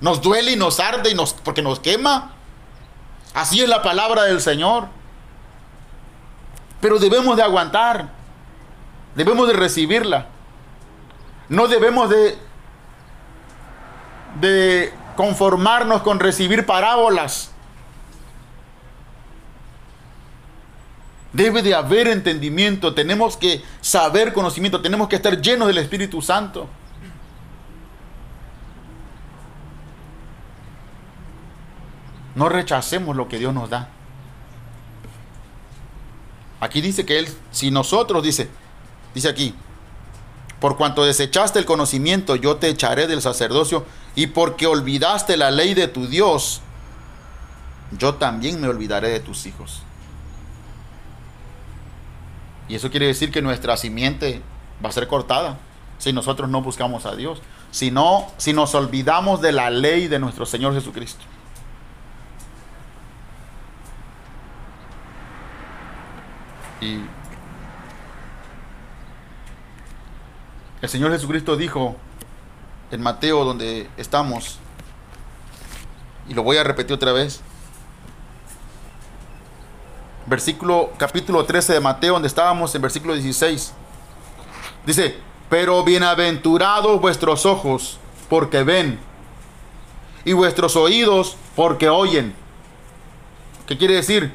[0.00, 2.32] Nos duele y nos arde y nos, porque nos quema.
[3.32, 4.88] Así es la palabra del Señor.
[6.86, 8.10] Pero debemos de aguantar.
[9.16, 10.28] Debemos de recibirla.
[11.48, 12.08] No debemos
[14.40, 17.50] de, conformarnos con recibir parábolas.
[21.32, 26.68] Debe de haber entendimiento, tenemos que saber conocimiento, tenemos que estar llenos del Espíritu Santo.
[32.36, 33.95] No rechacemos lo que Dios nos da.
[36.60, 38.48] Aquí dice que Él, si nosotros, dice,
[39.14, 39.54] dice aquí,
[40.60, 43.84] por cuanto desechaste el conocimiento, yo te echaré del sacerdocio,
[44.14, 46.62] y porque olvidaste la ley de tu Dios,
[47.98, 49.82] yo también me olvidaré de tus hijos.
[52.68, 54.42] Y eso quiere decir que nuestra simiente
[54.84, 55.58] va a ser cortada
[55.98, 57.40] si nosotros no buscamos a Dios.
[57.70, 61.24] Si no, si nos olvidamos de la ley de nuestro Señor Jesucristo.
[66.80, 67.00] Y
[70.82, 71.96] el Señor Jesucristo dijo
[72.90, 74.58] en Mateo donde estamos,
[76.28, 77.40] y lo voy a repetir otra vez,
[80.26, 83.72] versículo capítulo 13 de Mateo, donde estábamos en versículo 16.
[84.84, 87.98] Dice, pero bienaventurados vuestros ojos
[88.28, 88.98] porque ven
[90.24, 92.34] y vuestros oídos porque oyen.
[93.66, 94.32] ¿Qué quiere decir?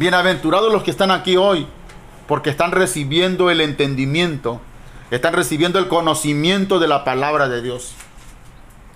[0.00, 1.66] Bienaventurados los que están aquí hoy
[2.26, 4.58] porque están recibiendo el entendimiento,
[5.10, 7.92] están recibiendo el conocimiento de la palabra de Dios.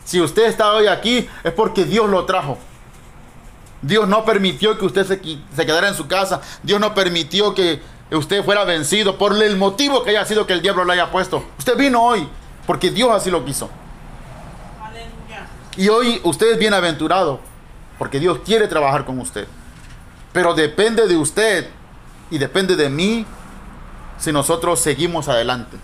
[0.06, 2.56] Si usted está hoy aquí es porque Dios lo trajo.
[3.82, 5.20] Dios no permitió que usted se,
[5.54, 6.40] se, quedara en su casa.
[6.62, 10.62] Dios no permitió que usted fuera vencido por el motivo que haya sido que el
[10.62, 11.44] diablo le haya puesto.
[11.58, 12.26] Usted vino hoy
[12.66, 13.68] porque Dios así lo quiso.
[15.76, 17.40] Y hoy usted es bienaventurado
[17.98, 19.46] porque Dios quiere trabajar con usted.
[20.34, 21.70] Pero depende de usted
[22.28, 23.24] y depende de mí
[24.18, 25.76] si nosotros seguimos adelante.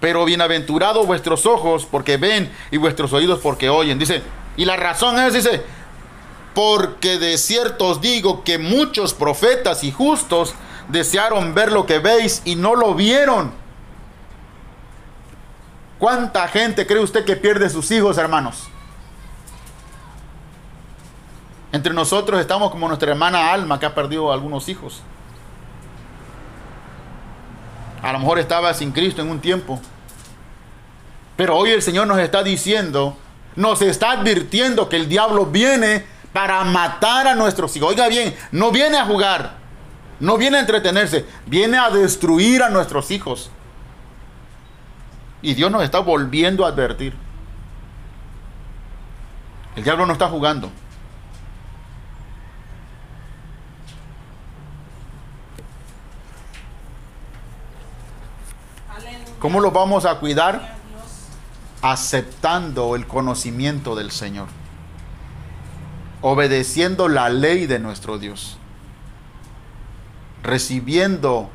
[0.00, 3.98] Pero bienaventurados vuestros ojos porque ven y vuestros oídos porque oyen.
[3.98, 4.22] Dice,
[4.56, 5.64] y la razón es, dice,
[6.54, 10.54] porque de cierto os digo que muchos profetas y justos
[10.88, 13.52] desearon ver lo que veis y no lo vieron.
[15.98, 18.68] ¿Cuánta gente cree usted que pierde sus hijos, hermanos?
[21.72, 25.02] Entre nosotros estamos como nuestra hermana Alma que ha perdido algunos hijos.
[28.02, 29.80] A lo mejor estaba sin Cristo en un tiempo.
[31.36, 33.16] Pero hoy el Señor nos está diciendo,
[33.56, 37.90] nos está advirtiendo que el diablo viene para matar a nuestros hijos.
[37.90, 39.54] Oiga bien, no viene a jugar,
[40.20, 43.50] no viene a entretenerse, viene a destruir a nuestros hijos.
[45.40, 47.14] Y Dios nos está volviendo a advertir.
[49.74, 50.70] El diablo no está jugando.
[58.94, 59.31] Aleluya.
[59.42, 60.76] ¿Cómo lo vamos a cuidar?
[61.82, 64.46] Aceptando el conocimiento del Señor.
[66.20, 68.56] Obedeciendo la ley de nuestro Dios.
[70.44, 71.50] Recibiendo.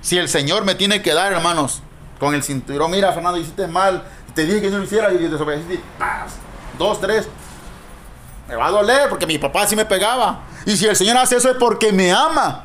[0.00, 1.82] Si el Señor me tiene que dar, hermanos,
[2.18, 5.84] con el cinturón, mira, Fernando, hiciste mal, te dije que no lo hiciera y desobedeciste.
[6.78, 7.28] Dos, tres.
[8.48, 10.44] Me va a doler porque mi papá sí me pegaba.
[10.64, 12.64] Y si el Señor hace eso es porque me ama.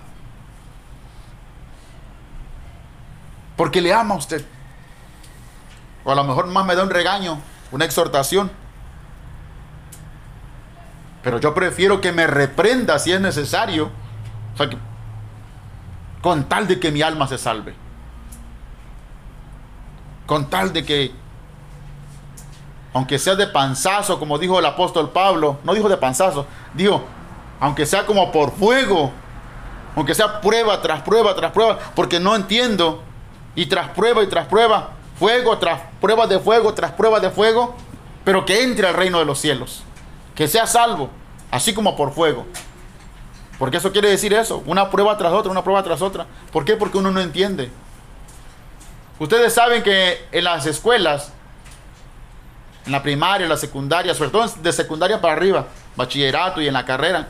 [3.58, 4.46] Porque le ama a usted.
[6.06, 7.40] O a lo mejor más me da un regaño,
[7.72, 8.50] una exhortación.
[11.24, 13.92] Pero yo prefiero que me reprenda si es necesario.
[14.54, 14.78] O sea, que-
[16.22, 17.76] con tal de que mi alma se salve.
[20.26, 21.12] Con tal de que,
[22.94, 27.04] aunque sea de panzazo, como dijo el apóstol Pablo, no dijo de panzazo, dijo,
[27.60, 29.12] aunque sea como por fuego,
[29.96, 33.04] aunque sea prueba tras prueba tras prueba, porque no entiendo,
[33.58, 37.76] y tras prueba y tras prueba, fuego tras prueba de fuego tras prueba de fuego,
[38.24, 39.82] pero que entre al reino de los cielos,
[40.36, 41.10] que sea salvo,
[41.50, 42.46] así como por fuego.
[43.58, 46.28] Porque eso quiere decir eso, una prueba tras otra, una prueba tras otra.
[46.52, 46.76] ¿Por qué?
[46.76, 47.72] Porque uno no entiende.
[49.18, 51.34] Ustedes saben que en las escuelas,
[52.86, 55.66] en la primaria, en la secundaria, sobre todo de secundaria para arriba,
[55.96, 57.28] bachillerato y en la carrera,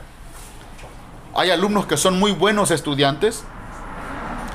[1.34, 3.44] hay alumnos que son muy buenos estudiantes.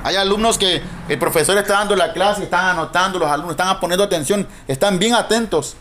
[0.03, 4.03] Hay alumnos que el profesor está dando la clase, están anotando, los alumnos están poniendo
[4.03, 5.77] atención, están bien atentos.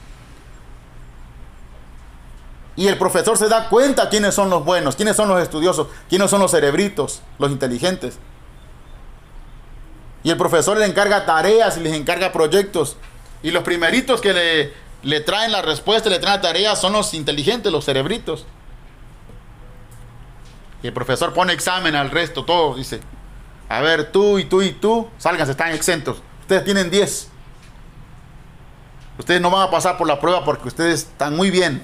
[2.76, 6.30] Y el profesor se da cuenta quiénes son los buenos, quiénes son los estudiosos, quiénes
[6.30, 8.18] son los cerebritos, los inteligentes.
[10.22, 12.96] Y el profesor le encarga tareas y les encarga proyectos.
[13.42, 14.72] Y los primeritos que le,
[15.02, 18.46] le traen la respuesta, le traen la tarea, son los inteligentes, los cerebritos.
[20.80, 23.00] Y el profesor pone examen al resto, todos, dice.
[23.72, 26.20] A ver, tú y tú y tú, sálganse, están exentos.
[26.42, 27.28] Ustedes tienen 10.
[29.18, 31.82] Ustedes no van a pasar por la prueba porque ustedes están muy bien.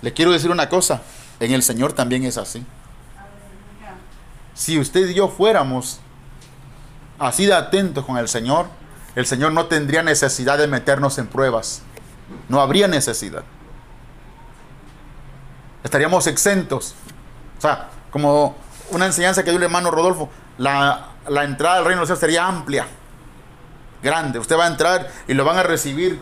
[0.00, 1.02] Le quiero decir una cosa,
[1.40, 2.64] en el Señor también es así.
[4.54, 5.98] Si usted y yo fuéramos
[7.18, 8.68] así de atentos con el Señor,
[9.16, 11.82] el Señor no tendría necesidad de meternos en pruebas.
[12.48, 13.42] No habría necesidad.
[15.82, 16.94] Estaríamos exentos.
[17.58, 18.62] O sea, como
[18.94, 22.46] una enseñanza que dio el hermano Rodolfo, la, la entrada al reino de los sería
[22.46, 22.86] amplia,
[24.02, 24.38] grande.
[24.38, 26.20] Usted va a entrar y lo van a recibir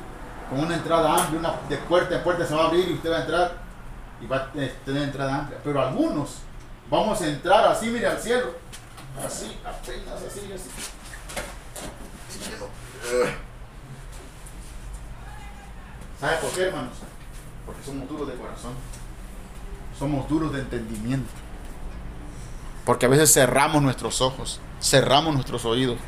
[0.48, 3.10] con una entrada amplia, una, de puerta en puerta se va a abrir y usted
[3.10, 3.52] va a entrar
[4.20, 5.58] y va a tener entrada amplia.
[5.64, 6.38] Pero algunos
[6.90, 8.54] vamos a entrar así, mire, al cielo.
[9.24, 10.70] Así, apenas así, así.
[16.20, 16.92] ¿Sabe por qué, hermanos?
[17.66, 18.72] Porque somos duros de corazón.
[19.98, 21.30] Somos duros de entendimiento.
[22.84, 25.98] Porque a veces cerramos nuestros ojos, cerramos nuestros oídos.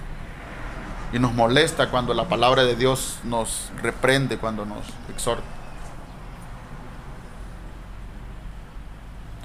[1.12, 5.44] Y nos molesta cuando la palabra de Dios nos reprende, cuando nos exhorta.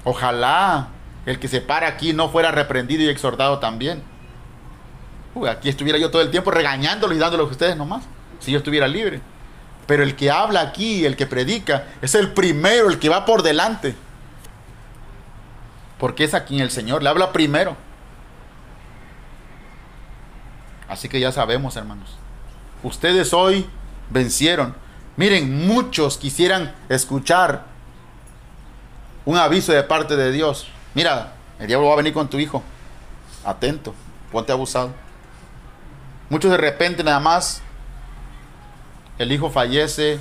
[0.03, 0.87] Ojalá
[1.25, 4.01] el que se para aquí no fuera reprendido y exhortado también.
[5.47, 8.03] Aquí estuviera yo todo el tiempo regañándolos y dándolos a ustedes nomás,
[8.39, 9.21] si yo estuviera libre.
[9.85, 13.43] Pero el que habla aquí, el que predica, es el primero, el que va por
[13.43, 13.95] delante.
[15.99, 17.75] Porque es a quien el Señor le habla primero.
[20.87, 22.17] Así que ya sabemos, hermanos.
[22.81, 23.69] Ustedes hoy
[24.09, 24.75] vencieron.
[25.17, 27.65] Miren, muchos quisieran escuchar
[29.25, 30.67] un aviso de parte de Dios.
[30.95, 32.63] Mira, el diablo va a venir con tu hijo.
[33.45, 33.93] Atento,
[34.31, 34.91] ponte abusado.
[36.29, 37.61] Muchos de repente nada más
[39.19, 40.19] el hijo fallece,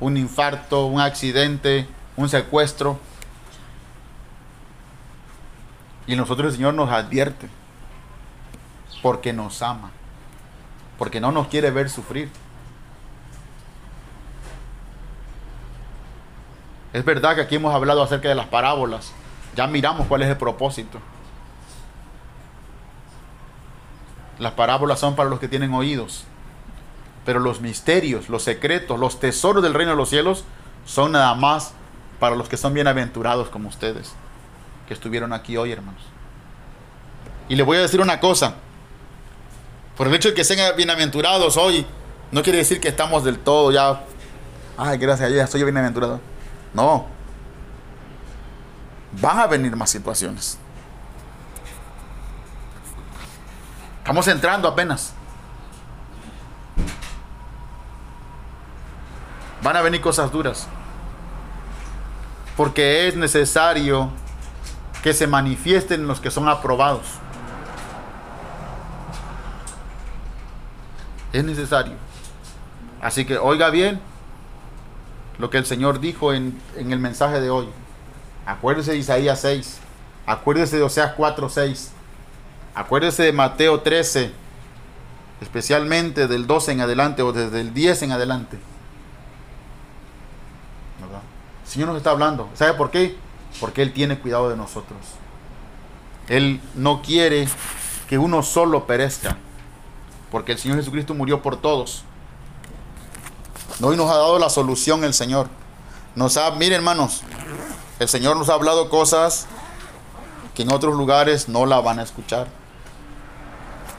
[0.00, 1.86] un infarto, un accidente,
[2.16, 2.98] un secuestro.
[6.12, 7.48] Y nosotros el Señor nos advierte
[9.00, 9.90] porque nos ama,
[10.98, 12.30] porque no nos quiere ver sufrir.
[16.92, 19.14] Es verdad que aquí hemos hablado acerca de las parábolas.
[19.56, 20.98] Ya miramos cuál es el propósito.
[24.38, 26.26] Las parábolas son para los que tienen oídos.
[27.24, 30.44] Pero los misterios, los secretos, los tesoros del reino de los cielos
[30.84, 31.72] son nada más
[32.20, 34.14] para los que son bienaventurados como ustedes,
[34.92, 36.02] estuvieron aquí hoy, hermanos.
[37.48, 38.54] Y les voy a decir una cosa.
[39.96, 41.86] Por el hecho de que sean bienaventurados hoy,
[42.30, 44.02] no quiere decir que estamos del todo ya.
[44.76, 46.20] Ay, gracias ya soy bienaventurado.
[46.72, 47.06] No.
[49.20, 50.58] Van a venir más situaciones.
[53.98, 55.12] Estamos entrando apenas.
[59.62, 60.66] Van a venir cosas duras.
[62.56, 64.10] Porque es necesario
[65.02, 67.06] que se manifiesten los que son aprobados.
[71.32, 71.94] Es necesario.
[73.00, 74.00] Así que oiga bien
[75.38, 77.68] lo que el Señor dijo en, en el mensaje de hoy.
[78.46, 79.78] Acuérdese de Isaías 6.
[80.26, 81.92] Acuérdese de Oseas 4, 6.
[82.74, 84.32] Acuérdese de Mateo 13.
[85.40, 88.58] Especialmente del 12 en adelante o desde el 10 en adelante.
[91.64, 92.48] El Señor nos está hablando.
[92.54, 93.16] ¿Sabe por qué?
[93.60, 94.98] Porque Él tiene cuidado de nosotros.
[96.28, 97.48] Él no quiere
[98.08, 99.36] que uno solo perezca.
[100.30, 102.04] Porque el Señor Jesucristo murió por todos.
[103.82, 105.48] Hoy nos ha dado la solución el Señor.
[106.14, 107.22] Nos ha, miren hermanos,
[107.98, 109.46] el Señor nos ha hablado cosas
[110.54, 112.48] que en otros lugares no la van a escuchar.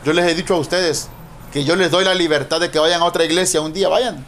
[0.04, 1.10] Yo les he dicho a ustedes
[1.52, 4.26] que yo les doy la libertad de que vayan a otra iglesia un día, vayan.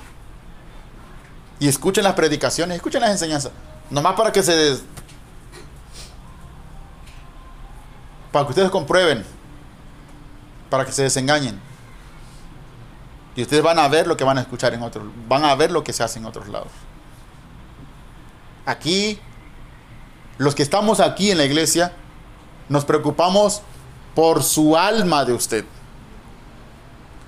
[1.59, 3.51] Y escuchen las predicaciones, escuchen las enseñanzas.
[3.89, 4.77] Nomás para que se...
[8.35, 9.23] Para que ustedes comprueben.
[10.69, 11.57] Para que se desengañen.
[13.33, 15.05] Y ustedes van a ver lo que van a escuchar en otros.
[15.29, 16.67] Van a ver lo que se hace en otros lados.
[18.65, 19.21] Aquí,
[20.37, 21.93] los que estamos aquí en la iglesia,
[22.67, 23.61] nos preocupamos
[24.15, 25.63] por su alma de usted.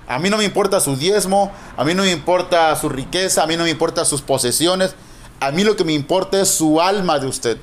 [0.06, 3.46] A mí no me importa su diezmo, a mí no me importa su riqueza, a
[3.46, 4.94] mí no me importa sus posesiones.
[5.40, 7.58] A mí lo que me importa es su alma de usted.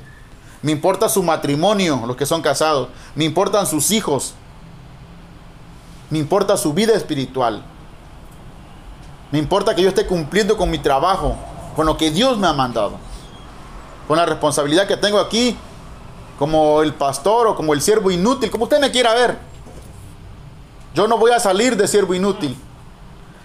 [0.66, 2.88] Me importa su matrimonio, los que son casados.
[3.14, 4.34] Me importan sus hijos.
[6.10, 7.64] Me importa su vida espiritual.
[9.30, 11.36] Me importa que yo esté cumpliendo con mi trabajo,
[11.76, 12.94] con lo que Dios me ha mandado.
[14.08, 15.56] Con la responsabilidad que tengo aquí
[16.40, 19.38] como el pastor o como el siervo inútil, como usted me quiera ver.
[20.96, 22.58] Yo no voy a salir de siervo inútil.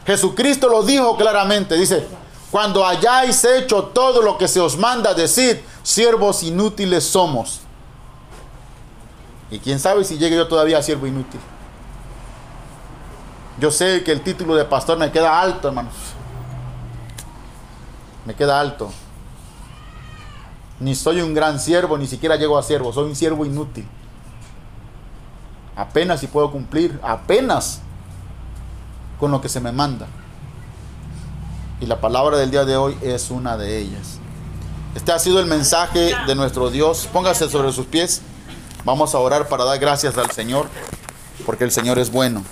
[0.06, 2.08] Jesucristo lo dijo claramente, dice,
[2.50, 7.60] cuando hayáis hecho todo lo que se os manda decir, siervos inútiles somos.
[9.50, 11.40] Y quién sabe si llegue yo todavía a siervo inútil.
[13.58, 15.94] Yo sé que el título de pastor me queda alto, hermanos.
[18.24, 18.90] Me queda alto.
[20.78, 23.86] Ni soy un gran siervo, ni siquiera llego a siervo, soy un siervo inútil.
[25.76, 27.80] Apenas si puedo cumplir, apenas
[29.18, 30.06] con lo que se me manda.
[31.80, 34.19] Y la palabra del día de hoy es una de ellas.
[34.94, 37.08] Este ha sido el mensaje de nuestro Dios.
[37.12, 38.22] Póngase sobre sus pies.
[38.84, 40.66] Vamos a orar para dar gracias al Señor,
[41.46, 42.42] porque el Señor es bueno.